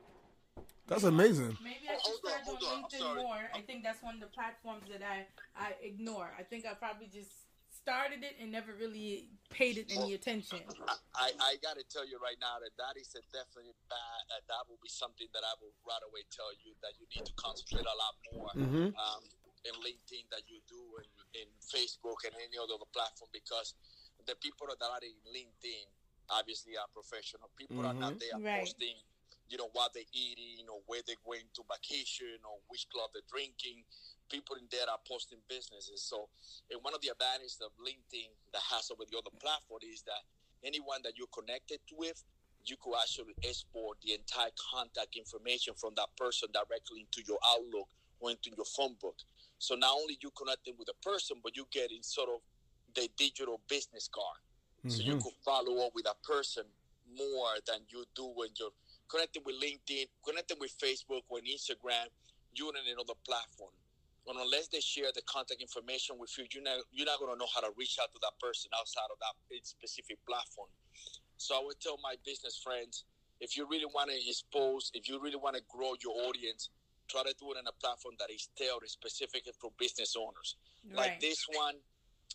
That's 0.86 1.02
amazing. 1.02 1.58
Maybe 1.62 1.90
I 1.90 1.98
Oh, 1.98 1.98
should 1.98 2.22
hold 2.22 2.22
on, 2.22 2.30
start 2.30 2.44
hold 2.46 2.62
on 2.62 2.70
on, 2.78 2.84
LinkedIn 2.86 3.22
more. 3.22 3.50
I 3.54 3.60
think 3.60 3.82
that's 3.82 4.02
one 4.02 4.14
of 4.14 4.20
the 4.20 4.30
platforms 4.30 4.86
that 4.90 5.02
I 5.02 5.26
I 5.58 5.74
ignore. 5.82 6.30
I 6.38 6.42
think 6.42 6.64
I 6.64 6.74
probably 6.74 7.10
just 7.10 7.45
started 7.86 8.26
it 8.26 8.34
and 8.42 8.50
never 8.50 8.74
really 8.74 9.30
paid 9.46 9.78
it 9.78 9.86
any 9.94 10.18
attention. 10.18 10.58
I, 11.14 11.30
I 11.38 11.54
got 11.62 11.78
to 11.78 11.86
tell 11.86 12.02
you 12.02 12.18
right 12.18 12.34
now 12.42 12.58
that 12.58 12.74
that 12.82 12.98
is 12.98 13.14
a 13.14 13.22
definitely 13.30 13.78
bad. 13.86 14.20
Uh, 14.34 14.42
that 14.50 14.66
will 14.66 14.82
be 14.82 14.90
something 14.90 15.30
that 15.30 15.46
I 15.46 15.54
will 15.62 15.70
right 15.86 16.02
away 16.02 16.26
tell 16.34 16.50
you 16.66 16.74
that 16.82 16.98
you 16.98 17.06
need 17.14 17.22
to 17.30 17.34
concentrate 17.38 17.86
a 17.86 17.94
lot 17.94 18.14
more 18.34 18.50
Mhm. 18.58 18.90
um, 18.90 19.22
in 19.70 19.74
LinkedIn 19.86 20.26
that 20.34 20.42
you 20.50 20.58
do 20.66 20.82
in, 20.98 21.46
in 21.46 21.48
Facebook 21.62 22.26
and 22.26 22.34
any 22.42 22.58
other 22.58 22.74
platform 22.90 23.30
because 23.30 23.78
the 24.26 24.34
people 24.42 24.66
that 24.66 24.82
are 24.82 25.02
in 25.06 25.14
LinkedIn 25.30 25.86
obviously 26.34 26.74
are 26.74 26.90
professional. 26.90 27.54
People 27.54 27.86
are 27.86 27.94
not 27.94 28.18
there 28.18 28.34
Right. 28.42 28.66
posting, 28.66 28.98
you 29.46 29.58
know, 29.62 29.70
what 29.78 29.94
they're 29.94 30.10
eating 30.10 30.66
or 30.66 30.82
where 30.90 31.06
they're 31.06 31.22
going 31.22 31.46
to 31.54 31.62
vacation 31.70 32.42
or 32.42 32.58
which 32.66 32.90
club 32.90 33.14
they're 33.14 33.30
drinking. 33.30 33.86
People 34.28 34.56
in 34.56 34.66
there 34.70 34.88
are 34.90 34.98
posting 35.06 35.38
businesses. 35.48 36.02
So, 36.02 36.28
and 36.70 36.80
one 36.82 36.94
of 36.94 37.00
the 37.00 37.08
advantages 37.14 37.58
of 37.62 37.70
LinkedIn 37.78 38.30
that 38.52 38.62
has 38.74 38.90
over 38.90 39.04
the 39.08 39.16
other 39.18 39.34
platform 39.38 39.80
is 39.86 40.02
that 40.02 40.22
anyone 40.64 41.00
that 41.04 41.14
you're 41.16 41.30
connected 41.32 41.80
with, 41.94 42.22
you 42.64 42.76
could 42.82 42.94
actually 42.98 43.34
export 43.46 43.98
the 44.02 44.14
entire 44.14 44.50
contact 44.72 45.14
information 45.16 45.74
from 45.74 45.94
that 45.96 46.10
person 46.16 46.48
directly 46.52 47.06
into 47.06 47.22
your 47.26 47.38
Outlook 47.54 47.88
or 48.18 48.30
into 48.30 48.50
your 48.56 48.66
phone 48.66 48.96
book. 49.00 49.16
So 49.58 49.74
not 49.76 49.94
only 49.94 50.18
you 50.20 50.30
connecting 50.36 50.74
with 50.78 50.88
a 50.88 50.98
person, 51.06 51.38
but 51.42 51.56
you 51.56 51.66
getting 51.70 52.02
sort 52.02 52.28
of 52.28 52.40
the 52.94 53.08
digital 53.16 53.60
business 53.68 54.08
card. 54.08 54.40
So 54.88 55.02
you 55.02 55.14
Mhm. 55.14 55.22
could 55.22 55.34
follow 55.44 55.86
up 55.86 55.94
with 55.94 56.06
a 56.06 56.14
person 56.22 56.64
more 57.06 57.54
than 57.66 57.86
you 57.88 58.04
do 58.14 58.26
when 58.26 58.50
you're 58.58 58.74
connecting 59.08 59.42
with 59.44 59.56
LinkedIn, 59.60 60.08
connecting 60.24 60.58
with 60.58 60.76
Facebook 60.78 61.22
or 61.28 61.38
Instagram, 61.40 62.10
you're 62.52 62.68
on 62.68 62.76
another 62.76 63.14
platform. 63.24 63.72
Unless 64.26 64.68
they 64.68 64.80
share 64.80 65.14
the 65.14 65.22
contact 65.22 65.62
information 65.62 66.18
with 66.18 66.34
you, 66.36 66.46
you're 66.50 66.62
not 66.62 66.82
you're 66.90 67.06
not 67.06 67.20
gonna 67.22 67.38
know 67.38 67.46
how 67.54 67.62
to 67.62 67.70
reach 67.78 67.96
out 68.02 68.10
to 68.10 68.18
that 68.22 68.34
person 68.42 68.70
outside 68.74 69.06
of 69.10 69.18
that 69.22 69.34
specific 69.62 70.18
platform. 70.26 70.68
So 71.36 71.54
I 71.54 71.62
would 71.62 71.78
tell 71.80 71.98
my 72.02 72.16
business 72.26 72.58
friends, 72.58 73.04
if 73.40 73.56
you 73.56 73.68
really 73.70 73.86
want 73.86 74.10
to 74.10 74.16
expose, 74.16 74.90
if 74.94 75.08
you 75.08 75.20
really 75.22 75.36
want 75.38 75.54
to 75.54 75.62
grow 75.68 75.94
your 76.02 76.16
audience, 76.26 76.70
try 77.08 77.22
to 77.22 77.34
do 77.38 77.52
it 77.52 77.58
on 77.60 77.66
a 77.68 77.76
platform 77.78 78.16
that 78.18 78.32
is 78.32 78.48
tailored 78.58 78.88
specifically 78.88 79.52
for 79.60 79.70
business 79.78 80.16
owners. 80.18 80.56
Like 80.96 81.20
this 81.20 81.46
one, 81.54 81.76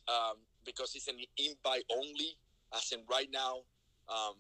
um, 0.07 0.37
because 0.63 0.95
it's 0.95 1.07
an 1.07 1.19
invite 1.37 1.83
only. 1.91 2.37
As 2.73 2.87
in 2.93 3.03
right 3.09 3.27
now, 3.33 3.67
um, 4.07 4.39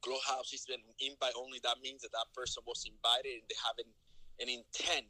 Clubhouse 0.00 0.54
is 0.54 0.64
an 0.72 0.80
invite 1.04 1.36
only. 1.36 1.60
That 1.62 1.76
means 1.82 2.00
that 2.02 2.12
that 2.12 2.32
person 2.32 2.62
was 2.66 2.86
invited 2.88 3.44
and 3.44 3.46
they 3.50 3.58
have 3.60 3.76
an, 3.76 3.90
an 4.40 4.48
intent 4.48 5.06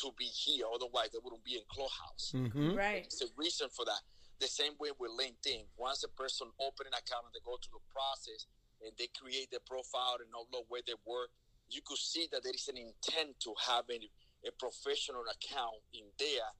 to 0.00 0.12
be 0.16 0.24
here. 0.26 0.64
Otherwise, 0.72 1.10
they 1.12 1.18
wouldn't 1.22 1.44
be 1.44 1.56
in 1.56 1.64
Clubhouse. 1.68 2.32
Mhm. 2.34 2.76
Right. 2.76 3.04
It's 3.04 3.22
a 3.22 3.28
reason 3.36 3.68
for 3.70 3.84
that. 3.84 4.00
The 4.38 4.46
same 4.46 4.76
way 4.78 4.90
with 4.98 5.10
LinkedIn. 5.12 5.66
Once 5.76 6.04
a 6.04 6.08
person 6.08 6.48
open 6.60 6.86
an 6.86 6.94
account 6.94 7.26
and 7.26 7.34
they 7.34 7.40
go 7.44 7.56
through 7.58 7.80
the 7.80 7.92
process 7.92 8.46
and 8.80 8.92
they 8.96 9.08
create 9.08 9.50
their 9.50 9.60
profile 9.66 10.18
and 10.20 10.30
upload 10.32 10.66
where 10.68 10.82
they 10.86 10.94
work, 11.04 11.30
you 11.68 11.80
could 11.84 11.98
see 11.98 12.28
that 12.30 12.42
there 12.44 12.54
is 12.54 12.68
an 12.68 12.76
intent 12.76 13.38
to 13.40 13.52
have 13.66 13.84
a, 13.90 13.98
a 14.46 14.52
professional 14.52 15.24
account 15.28 15.82
in 15.92 16.04
there 16.18 16.50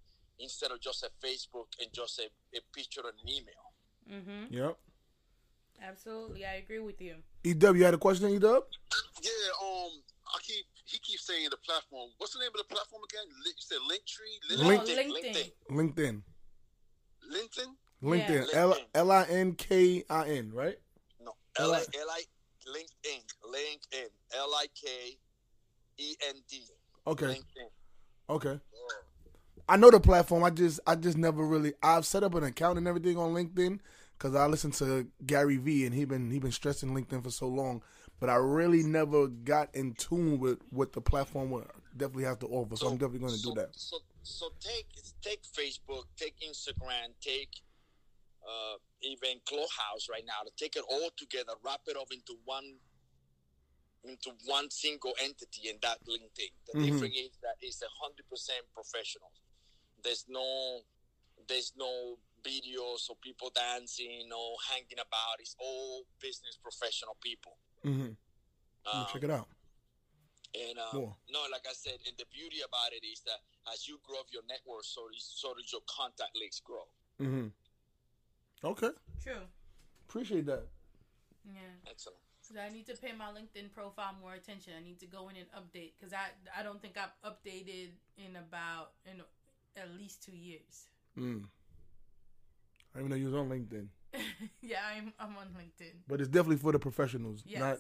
instead 0.40 0.70
of 0.72 0.81
just 0.81 1.03
a 1.05 1.11
Facebook 1.24 1.66
and 1.81 1.92
just 1.92 2.18
a, 2.18 2.27
a 2.57 2.61
picture 2.74 3.03
and 3.07 3.18
an 3.22 3.29
email. 3.29 3.72
Mhm. 4.09 4.51
Yep. 4.51 4.79
Absolutely, 5.81 6.44
I 6.44 6.55
agree 6.55 6.81
with 6.81 7.01
you. 7.01 7.22
EW, 7.44 7.74
you 7.74 7.85
had 7.85 7.94
a 7.94 7.98
question, 7.98 8.29
EW? 8.31 8.40
Yeah, 8.40 8.51
I 8.51 8.62
keep 9.14 9.24
he 10.88 10.98
keeps 10.98 11.27
saying 11.27 11.48
the 11.51 11.57
platform. 11.59 12.09
What's 12.18 12.33
the 12.33 12.40
name 12.40 12.48
of 12.48 12.66
the 12.66 12.74
platform 12.74 13.03
again? 13.05 13.27
You 13.44 13.53
said 13.59 13.79
Linktree, 13.90 14.59
oh, 14.59 14.62
No, 14.62 14.68
Link- 14.68 15.14
LinkedIn. 15.14 15.53
LinkedIn. 15.70 16.22
LinkedIn. 17.33 17.72
LinkedIn. 18.03 18.53
Yeah. 18.53 18.61
L 18.61 18.77
L 18.94 19.12
I 19.12 19.24
N 19.24 19.53
K 19.55 20.05
I 20.09 20.29
N, 20.29 20.51
right? 20.53 20.79
No, 21.20 21.33
L 21.59 21.74
I 21.74 21.79
L- 21.79 21.85
L 22.01 22.09
I 22.11 22.22
LinkedIn, 22.68 23.22
LinkedIn, 23.44 24.09
L 24.38 24.55
I 24.55 24.66
K 24.74 24.88
E 25.98 26.14
N 26.29 26.35
D. 26.48 26.62
Okay. 27.07 27.27
LinkedIn. 27.27 27.68
Okay. 28.31 28.61
I 29.68 29.77
know 29.77 29.90
the 29.90 30.01
platform. 30.01 30.44
I 30.44 30.51
just 30.51 30.81
I 30.87 30.94
just 30.94 31.18
never 31.18 31.44
really 31.44 31.74
I've 31.83 32.07
set 32.07 32.22
up 32.22 32.35
an 32.35 32.44
account 32.44 32.79
and 32.79 32.88
everything 32.88 33.18
on 33.18 33.35
LinkedIn 33.35 33.81
because 34.16 34.35
I 34.35 34.46
listen 34.46 34.70
to 34.72 35.07
Gary 35.27 35.57
Vee 35.59 35.85
and 35.85 35.94
he 35.94 36.05
been 36.07 36.31
he 36.31 36.38
been 36.38 36.53
stressing 36.53 36.90
LinkedIn 36.90 37.22
for 37.22 37.31
so 37.31 37.46
long, 37.48 37.83
but 38.20 38.28
I 38.28 38.37
really 38.37 38.83
never 38.83 39.28
got 39.28 39.74
in 39.74 39.94
tune 39.94 40.38
with 40.38 40.59
what 40.70 40.92
the 40.92 41.00
platform 41.00 41.50
would 41.50 41.66
definitely 41.96 42.24
have 42.24 42.38
to 42.40 42.46
offer. 42.46 42.76
So, 42.76 42.88
I'm 42.88 42.96
definitely 42.96 43.20
going 43.20 43.33
to 43.33 43.38
so, 43.38 43.50
do 43.50 43.61
that. 43.61 43.70
So, 43.72 43.98
so 44.22 44.50
take 44.61 44.87
take 45.22 45.42
Facebook, 45.42 46.04
take 46.16 46.35
Instagram, 46.40 47.14
take 47.20 47.50
uh, 48.42 48.76
even 49.02 49.40
Clubhouse 49.46 50.09
right 50.11 50.24
now. 50.26 50.42
To 50.44 50.52
take 50.57 50.76
it 50.76 50.85
all 50.88 51.11
together, 51.16 51.52
wrap 51.64 51.81
it 51.87 51.96
up 51.96 52.09
into 52.11 52.35
one 52.44 52.78
into 54.04 54.31
one 54.46 54.70
single 54.70 55.12
entity, 55.20 55.68
and 55.68 55.81
that 55.83 55.98
LinkedIn. 56.07 56.52
The 56.66 56.78
Mhm. 56.78 56.83
difference 56.85 57.16
is 57.16 57.38
that 57.42 57.57
it's 57.61 57.83
a 57.83 57.88
hundred 58.00 58.28
percent 58.28 58.64
professional. 58.72 59.33
There's 60.02 60.24
no 60.28 60.83
there's 61.46 61.72
no 61.76 62.18
videos 62.42 63.09
of 63.11 63.20
people 63.20 63.50
dancing 63.50 64.33
or 64.33 64.57
hanging 64.68 64.98
about. 64.98 65.38
It's 65.38 65.54
all 65.59 66.04
business 66.20 66.59
professional 66.62 67.16
people. 67.20 67.59
Hmm 67.82 68.14
Um, 68.86 69.06
check 69.12 69.22
it 69.22 69.30
out. 69.30 69.48
and 70.54 70.78
uh, 70.78 70.94
More. 70.94 71.16
no, 71.30 71.40
like 71.52 71.66
I 71.68 71.74
said, 71.74 71.98
and 72.06 72.16
the 72.18 72.24
beauty 72.32 72.58
about 72.66 72.92
it 72.92 73.04
is 73.06 73.20
that 73.26 73.40
as 73.72 73.86
you 73.88 73.98
grow 74.06 74.18
up 74.20 74.26
your 74.32 74.42
network, 74.48 74.84
so 74.84 75.02
does, 75.12 75.22
so 75.36 75.52
does 75.54 75.70
your 75.72 75.82
contact 75.86 76.36
list 76.40 76.64
grow. 76.64 76.86
Mm-hmm. 77.20 77.48
Okay, 78.64 78.90
True. 79.22 79.44
appreciate 80.08 80.46
that. 80.46 80.66
Yeah. 81.44 81.60
Excellent. 81.90 82.18
So 82.40 82.54
I 82.58 82.70
need 82.70 82.86
to 82.86 82.96
pay 82.96 83.12
my 83.12 83.26
LinkedIn 83.26 83.70
profile 83.72 84.14
more 84.20 84.34
attention. 84.34 84.72
I 84.78 84.82
need 84.82 84.98
to 85.00 85.06
go 85.06 85.28
in 85.28 85.36
and 85.36 85.46
update 85.52 85.92
because 85.98 86.12
I 86.14 86.32
I 86.58 86.62
don't 86.62 86.80
think 86.80 86.96
I've 86.96 87.12
updated 87.22 87.90
in 88.16 88.36
about 88.36 88.92
in 89.04 89.20
at 89.76 89.90
least 89.96 90.22
two 90.22 90.34
years. 90.36 90.88
Mm. 91.16 91.44
I 92.94 92.98
didn't 92.98 93.06
even 93.06 93.10
know 93.10 93.16
you 93.16 93.26
was 93.26 93.34
on 93.34 93.48
LinkedIn, 93.50 93.86
yeah, 94.61 94.79
I'm 94.96 95.12
I'm 95.18 95.37
on 95.37 95.48
LinkedIn. 95.59 95.92
but 96.07 96.20
it's 96.20 96.29
definitely 96.29 96.57
for 96.59 96.72
the 96.72 96.79
professionals, 96.79 97.42
Yes. 97.46 97.61
not 97.61 97.79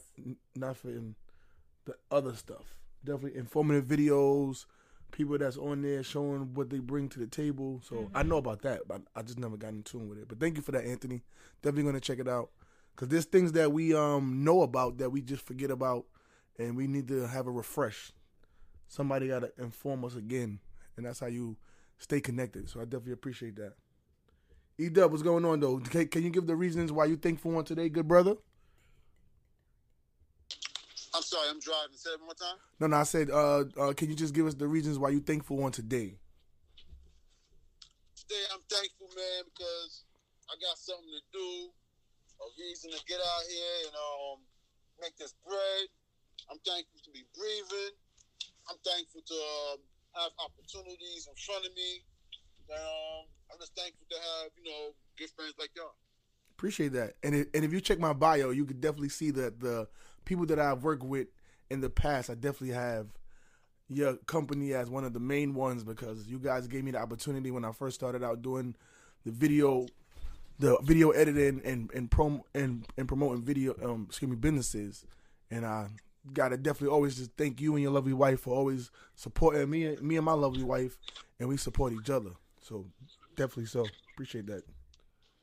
not 0.56 0.76
for 0.76 0.88
the 0.88 1.94
other 2.10 2.34
stuff. 2.34 2.74
Definitely 3.04 3.38
informative 3.38 3.86
videos, 3.86 4.66
people 5.12 5.38
that's 5.38 5.56
on 5.56 5.82
there 5.82 6.02
showing 6.02 6.52
what 6.54 6.68
they 6.70 6.78
bring 6.80 7.08
to 7.10 7.18
the 7.18 7.26
table. 7.26 7.80
So 7.84 8.10
I 8.14 8.22
know 8.22 8.36
about 8.38 8.62
that, 8.62 8.86
but 8.88 9.02
I 9.14 9.22
just 9.22 9.38
never 9.38 9.56
got 9.56 9.68
in 9.70 9.82
tune 9.82 10.08
with 10.08 10.18
it. 10.18 10.28
But 10.28 10.40
thank 10.40 10.56
you 10.56 10.62
for 10.62 10.72
that, 10.72 10.84
Anthony. 10.84 11.22
Definitely 11.62 11.84
gonna 11.90 12.00
check 12.00 12.18
it 12.18 12.28
out 12.28 12.50
because 12.94 13.08
there's 13.08 13.24
things 13.24 13.52
that 13.52 13.72
we 13.72 13.94
um 13.94 14.42
know 14.44 14.62
about 14.62 14.98
that 14.98 15.10
we 15.10 15.22
just 15.22 15.46
forget 15.46 15.70
about, 15.70 16.06
and 16.58 16.76
we 16.76 16.86
need 16.86 17.08
to 17.08 17.26
have 17.28 17.46
a 17.46 17.50
refresh. 17.50 18.12
Somebody 18.88 19.28
gotta 19.28 19.52
inform 19.58 20.04
us 20.04 20.14
again, 20.16 20.60
and 20.96 21.06
that's 21.06 21.20
how 21.20 21.26
you 21.26 21.56
stay 21.98 22.20
connected. 22.20 22.68
So 22.68 22.80
I 22.80 22.84
definitely 22.84 23.12
appreciate 23.12 23.56
that. 23.56 23.74
E 24.80 24.88
Dub, 24.88 25.10
what's 25.10 25.24
going 25.24 25.44
on 25.44 25.58
though? 25.58 25.78
Can, 25.78 26.06
can 26.06 26.22
you 26.22 26.30
give 26.30 26.46
the 26.46 26.54
reasons 26.54 26.92
why 26.92 27.06
you 27.06 27.16
thankful 27.16 27.56
on 27.56 27.64
today, 27.64 27.88
good 27.88 28.06
brother? 28.06 28.36
I'm 31.12 31.22
sorry, 31.22 31.50
I'm 31.50 31.58
driving. 31.58 31.98
Say 31.98 32.10
it 32.14 32.20
one 32.20 32.30
more 32.30 32.38
time. 32.38 32.58
No, 32.78 32.86
no, 32.86 32.96
I 32.96 33.02
said, 33.02 33.28
uh, 33.30 33.64
uh, 33.74 33.92
can 33.92 34.08
you 34.08 34.14
just 34.14 34.34
give 34.34 34.46
us 34.46 34.54
the 34.54 34.68
reasons 34.68 34.96
why 34.96 35.10
you 35.10 35.18
thankful 35.18 35.64
on 35.64 35.72
today? 35.72 36.14
Today 38.14 38.44
I'm 38.54 38.62
thankful, 38.70 39.10
man, 39.18 39.50
because 39.50 40.04
I 40.46 40.54
got 40.62 40.78
something 40.78 41.10
to 41.10 41.24
do, 41.34 41.74
a 42.38 42.46
reason 42.62 42.94
to 42.94 43.00
get 43.10 43.18
out 43.18 43.44
here, 43.50 43.74
and 43.90 43.94
um, 43.98 44.38
make 45.02 45.16
this 45.18 45.34
bread. 45.42 45.90
I'm 46.46 46.62
thankful 46.62 47.02
to 47.02 47.10
be 47.10 47.26
breathing. 47.34 47.98
I'm 48.70 48.78
thankful 48.86 49.26
to 49.26 49.38
um, 49.74 49.78
have 50.22 50.30
opportunities 50.38 51.26
in 51.26 51.34
front 51.34 51.66
of 51.66 51.74
me. 51.74 52.06
Um, 52.70 53.26
I'm 53.50 53.58
just 53.58 53.74
thankful 53.74 54.06
to 54.10 54.16
have 54.16 54.50
you 54.56 54.70
know 54.70 54.94
good 55.18 55.30
friends 55.30 55.54
like 55.58 55.70
y'all. 55.76 55.94
Appreciate 56.56 56.92
that. 56.92 57.14
And 57.22 57.34
it, 57.34 57.50
and 57.54 57.64
if 57.64 57.72
you 57.72 57.80
check 57.80 58.00
my 58.00 58.12
bio, 58.12 58.50
you 58.50 58.64
could 58.64 58.80
definitely 58.80 59.10
see 59.10 59.30
that 59.32 59.60
the 59.60 59.86
people 60.24 60.44
that 60.46 60.58
I've 60.58 60.82
worked 60.82 61.04
with 61.04 61.28
in 61.70 61.80
the 61.80 61.90
past, 61.90 62.30
I 62.30 62.34
definitely 62.34 62.74
have 62.74 63.06
your 63.88 64.16
company 64.26 64.74
as 64.74 64.90
one 64.90 65.04
of 65.04 65.12
the 65.12 65.20
main 65.20 65.54
ones 65.54 65.84
because 65.84 66.26
you 66.26 66.38
guys 66.38 66.66
gave 66.66 66.84
me 66.84 66.90
the 66.90 66.98
opportunity 66.98 67.50
when 67.50 67.64
I 67.64 67.72
first 67.72 67.94
started 67.94 68.22
out 68.22 68.42
doing 68.42 68.74
the 69.24 69.30
video 69.30 69.86
the 70.58 70.78
video 70.82 71.10
editing 71.10 71.62
and 71.64 71.90
and 71.92 72.10
prom 72.10 72.42
and, 72.54 72.86
and 72.96 73.08
promoting 73.08 73.42
video 73.42 73.74
um 73.82 74.06
excuse 74.08 74.28
me 74.28 74.36
businesses 74.36 75.06
and 75.50 75.64
I 75.64 75.86
gotta 76.32 76.56
definitely 76.56 76.94
always 76.94 77.16
just 77.16 77.30
thank 77.38 77.60
you 77.60 77.74
and 77.74 77.82
your 77.82 77.92
lovely 77.92 78.12
wife 78.12 78.40
for 78.40 78.54
always 78.54 78.90
supporting 79.14 79.70
me 79.70 79.96
me 80.02 80.16
and 80.16 80.24
my 80.24 80.32
lovely 80.32 80.64
wife 80.64 80.98
and 81.38 81.48
we 81.48 81.56
support 81.56 81.92
each 81.92 82.10
other 82.10 82.32
so 82.60 82.84
definitely 83.38 83.66
so 83.66 83.86
appreciate 84.14 84.46
that 84.46 84.62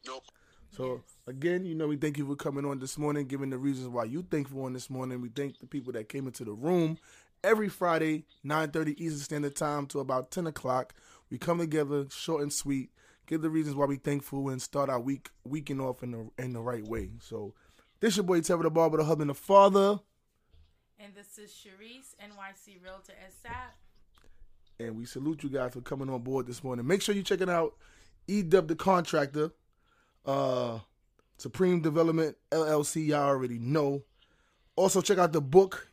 Nope. 0.05 0.23
so 0.69 1.01
again, 1.27 1.65
you 1.65 1.73
know, 1.73 1.87
we 1.87 1.95
thank 1.97 2.17
you 2.19 2.27
for 2.27 2.35
coming 2.35 2.65
on 2.65 2.77
this 2.79 2.97
morning, 2.97 3.25
giving 3.25 3.49
the 3.49 3.57
reasons 3.57 3.87
why 3.87 4.03
you 4.03 4.21
thankful 4.29 4.65
on 4.65 4.73
this 4.73 4.89
morning. 4.89 5.19
We 5.21 5.29
thank 5.29 5.57
the 5.59 5.65
people 5.65 5.91
that 5.93 6.09
came 6.09 6.27
into 6.27 6.43
the 6.45 6.51
room 6.53 6.99
every 7.43 7.69
Friday, 7.69 8.25
nine 8.43 8.69
thirty 8.69 8.91
Eastern 9.03 9.19
Standard 9.21 9.55
Time 9.55 9.87
to 9.87 9.99
about 9.99 10.29
ten 10.29 10.45
o'clock. 10.45 10.93
We 11.31 11.39
come 11.39 11.57
together, 11.57 12.05
short 12.11 12.43
and 12.43 12.53
sweet, 12.53 12.91
give 13.25 13.41
the 13.41 13.49
reasons 13.49 13.75
why 13.75 13.85
we 13.85 13.95
thankful, 13.95 14.49
and 14.49 14.61
start 14.61 14.89
our 14.89 14.99
week 14.99 15.29
weekend 15.43 15.81
off 15.81 16.03
in 16.03 16.11
the 16.11 16.29
in 16.37 16.53
the 16.53 16.61
right 16.61 16.85
way. 16.87 17.09
So, 17.21 17.55
this 17.99 18.17
your 18.17 18.23
boy 18.25 18.41
Trevor 18.41 18.63
the 18.63 18.69
Barber, 18.69 18.97
the 18.97 19.05
husband, 19.05 19.31
the 19.31 19.33
father, 19.33 19.99
And 20.99 21.13
this 21.15 21.39
is 21.39 21.49
Sharice, 21.51 22.13
NYC 22.21 22.83
Realtor 22.83 23.13
at 23.13 23.31
Sapp. 23.31 23.73
And 24.79 24.95
we 24.95 25.05
salute 25.05 25.43
you 25.43 25.49
guys 25.49 25.73
for 25.73 25.81
coming 25.81 26.09
on 26.09 26.21
board 26.21 26.47
this 26.47 26.63
morning. 26.63 26.85
Make 26.85 27.01
sure 27.01 27.15
you 27.15 27.23
checking 27.23 27.49
out 27.49 27.75
EW 28.27 28.43
the 28.61 28.75
Contractor, 28.75 29.51
uh, 30.25 30.79
Supreme 31.37 31.81
Development 31.81 32.35
LLC. 32.51 33.07
Y'all 33.07 33.23
already 33.23 33.59
know. 33.59 34.03
Also 34.75 35.01
check 35.01 35.17
out 35.17 35.33
the 35.33 35.41
book 35.41 35.87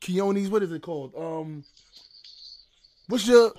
Keone's. 0.00 0.50
What 0.50 0.62
is 0.62 0.72
it 0.72 0.82
called? 0.82 1.14
Um, 1.16 1.64
what's 3.08 3.26
your 3.26 3.52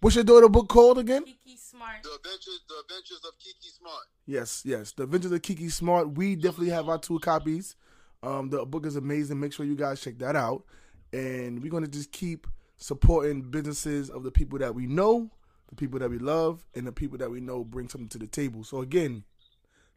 what's 0.00 0.16
your 0.16 0.24
daughter 0.24 0.48
book 0.48 0.68
called 0.68 0.98
again? 0.98 1.24
Kiki 1.24 1.56
Smart. 1.56 2.02
The 2.02 2.10
adventures, 2.16 2.60
the 2.68 2.74
adventures 2.82 3.20
of 3.26 3.38
Kiki 3.38 3.68
Smart. 3.78 4.06
Yes, 4.26 4.62
yes. 4.64 4.92
The 4.92 5.02
Adventures 5.04 5.32
of 5.32 5.42
Kiki 5.42 5.68
Smart. 5.68 6.12
We 6.16 6.36
definitely 6.36 6.70
have 6.70 6.88
our 6.88 6.98
two 6.98 7.18
copies. 7.18 7.74
Um, 8.22 8.48
the 8.50 8.64
book 8.64 8.86
is 8.86 8.96
amazing. 8.96 9.40
Make 9.40 9.52
sure 9.52 9.66
you 9.66 9.74
guys 9.74 10.00
check 10.00 10.18
that 10.18 10.36
out. 10.36 10.64
And 11.12 11.62
we're 11.62 11.70
gonna 11.70 11.88
just 11.88 12.12
keep 12.12 12.46
supporting 12.80 13.42
businesses 13.42 14.10
of 14.10 14.24
the 14.24 14.30
people 14.30 14.58
that 14.58 14.74
we 14.74 14.86
know, 14.86 15.30
the 15.68 15.76
people 15.76 15.98
that 16.00 16.10
we 16.10 16.18
love, 16.18 16.64
and 16.74 16.86
the 16.86 16.92
people 16.92 17.18
that 17.18 17.30
we 17.30 17.40
know 17.40 17.62
bring 17.62 17.88
something 17.88 18.08
to 18.08 18.18
the 18.18 18.26
table. 18.26 18.64
So 18.64 18.80
again, 18.80 19.24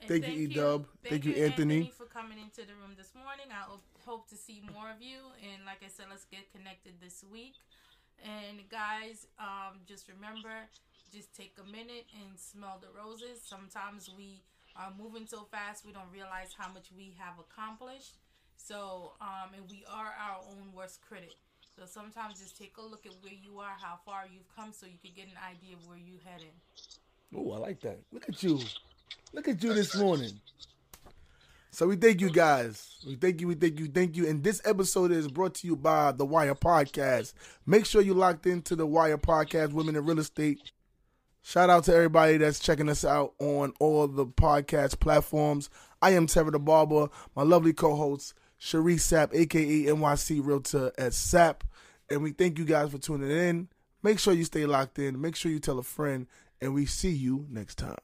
And 0.01 0.09
Thank 0.09 0.27
you, 0.27 0.33
E-Dub. 0.33 0.85
Thank 1.07 1.23
you, 1.23 1.31
Anthony. 1.31 1.89
for 1.95 2.05
coming 2.05 2.37
into 2.37 2.67
the 2.67 2.75
room 2.75 2.93
this 2.97 3.15
morning. 3.15 3.45
I 3.49 3.63
hope- 3.63 3.85
hope 4.03 4.27
to 4.27 4.35
see 4.35 4.59
more 4.73 4.89
of 4.91 5.01
you. 5.01 5.31
And 5.41 5.63
like 5.63 5.81
I 5.81 5.87
said, 5.87 6.07
let's 6.09 6.25
get 6.25 6.51
connected 6.51 6.99
this 6.99 7.23
week. 7.23 7.55
And 8.21 8.67
guys, 8.69 9.27
um, 9.39 9.79
just 9.85 10.09
remember, 10.09 10.67
just 11.13 11.33
take 11.33 11.57
a 11.57 11.63
minute 11.63 12.05
and 12.19 12.37
smell 12.37 12.79
the 12.81 12.89
roses. 12.89 13.41
Sometimes 13.41 14.09
we 14.09 14.43
are 14.75 14.91
moving 14.91 15.25
so 15.25 15.45
fast 15.45 15.85
we 15.85 15.93
don't 15.93 16.11
realize 16.11 16.51
how 16.57 16.67
much 16.73 16.91
we 16.91 17.15
have 17.17 17.39
accomplished. 17.39 18.17
So, 18.57 19.13
um, 19.21 19.53
and 19.53 19.69
we 19.71 19.85
are 19.85 20.13
our 20.19 20.39
own 20.51 20.73
worst 20.73 20.99
critic. 21.01 21.37
So 21.77 21.85
sometimes 21.87 22.39
just 22.39 22.57
take 22.57 22.77
a 22.77 22.81
look 22.81 23.05
at 23.05 23.13
where 23.21 23.33
you 23.33 23.59
are, 23.59 23.75
how 23.81 23.99
far 24.05 24.25
you've 24.31 24.47
come, 24.55 24.71
so 24.71 24.85
you 24.85 24.99
can 25.01 25.11
get 25.15 25.25
an 25.25 25.39
idea 25.49 25.75
of 25.75 25.87
where 25.87 25.97
you 25.97 26.19
heading. 26.23 26.53
oh, 27.35 27.51
I 27.51 27.57
like 27.57 27.81
that. 27.81 27.99
Look 28.11 28.29
at 28.29 28.43
you, 28.43 28.59
look 29.33 29.47
at 29.47 29.63
you 29.63 29.73
this 29.73 29.95
morning. 29.95 30.39
So 31.71 31.87
we 31.87 31.95
thank 31.95 32.21
you 32.21 32.29
guys. 32.29 32.97
We 33.07 33.15
thank 33.15 33.41
you. 33.41 33.47
We 33.47 33.55
thank 33.55 33.79
you. 33.79 33.87
Thank 33.87 34.15
you. 34.15 34.27
And 34.27 34.43
this 34.43 34.61
episode 34.63 35.11
is 35.11 35.27
brought 35.27 35.55
to 35.55 35.67
you 35.67 35.75
by 35.75 36.11
the 36.11 36.23
Wire 36.23 36.53
Podcast. 36.53 37.33
Make 37.65 37.87
sure 37.87 38.03
you 38.03 38.13
locked 38.13 38.45
into 38.45 38.75
the 38.75 38.85
Wire 38.85 39.17
Podcast, 39.17 39.73
Women 39.73 39.95
in 39.95 40.05
Real 40.05 40.19
Estate. 40.19 40.59
Shout 41.41 41.71
out 41.71 41.85
to 41.85 41.95
everybody 41.95 42.37
that's 42.37 42.59
checking 42.59 42.89
us 42.89 43.03
out 43.03 43.33
on 43.39 43.73
all 43.79 44.07
the 44.07 44.27
podcast 44.27 44.99
platforms. 44.99 45.71
I 46.03 46.11
am 46.11 46.27
Tevin 46.27 46.51
the 46.51 46.59
Barber, 46.59 47.07
my 47.35 47.41
lovely 47.41 47.73
co-host 47.73 48.35
Sharice 48.63 49.01
Sapp, 49.01 49.35
aka 49.35 49.85
NYC 49.87 50.39
Realtor 50.41 50.93
at 50.97 51.11
Sapp, 51.11 51.61
and 52.09 52.23
we 52.23 52.31
thank 52.31 52.57
you 52.57 52.63
guys 52.63 52.91
for 52.91 52.97
tuning 52.97 53.29
in. 53.29 53.67
Make 54.01 54.19
sure 54.19 54.33
you 54.33 54.45
stay 54.45 54.65
locked 54.65 54.97
in. 54.99 55.19
Make 55.19 55.35
sure 55.35 55.51
you 55.51 55.59
tell 55.59 55.79
a 55.79 55.83
friend, 55.83 56.27
and 56.61 56.73
we 56.73 56.85
see 56.85 57.11
you 57.11 57.45
next 57.49 57.75
time. 57.75 57.97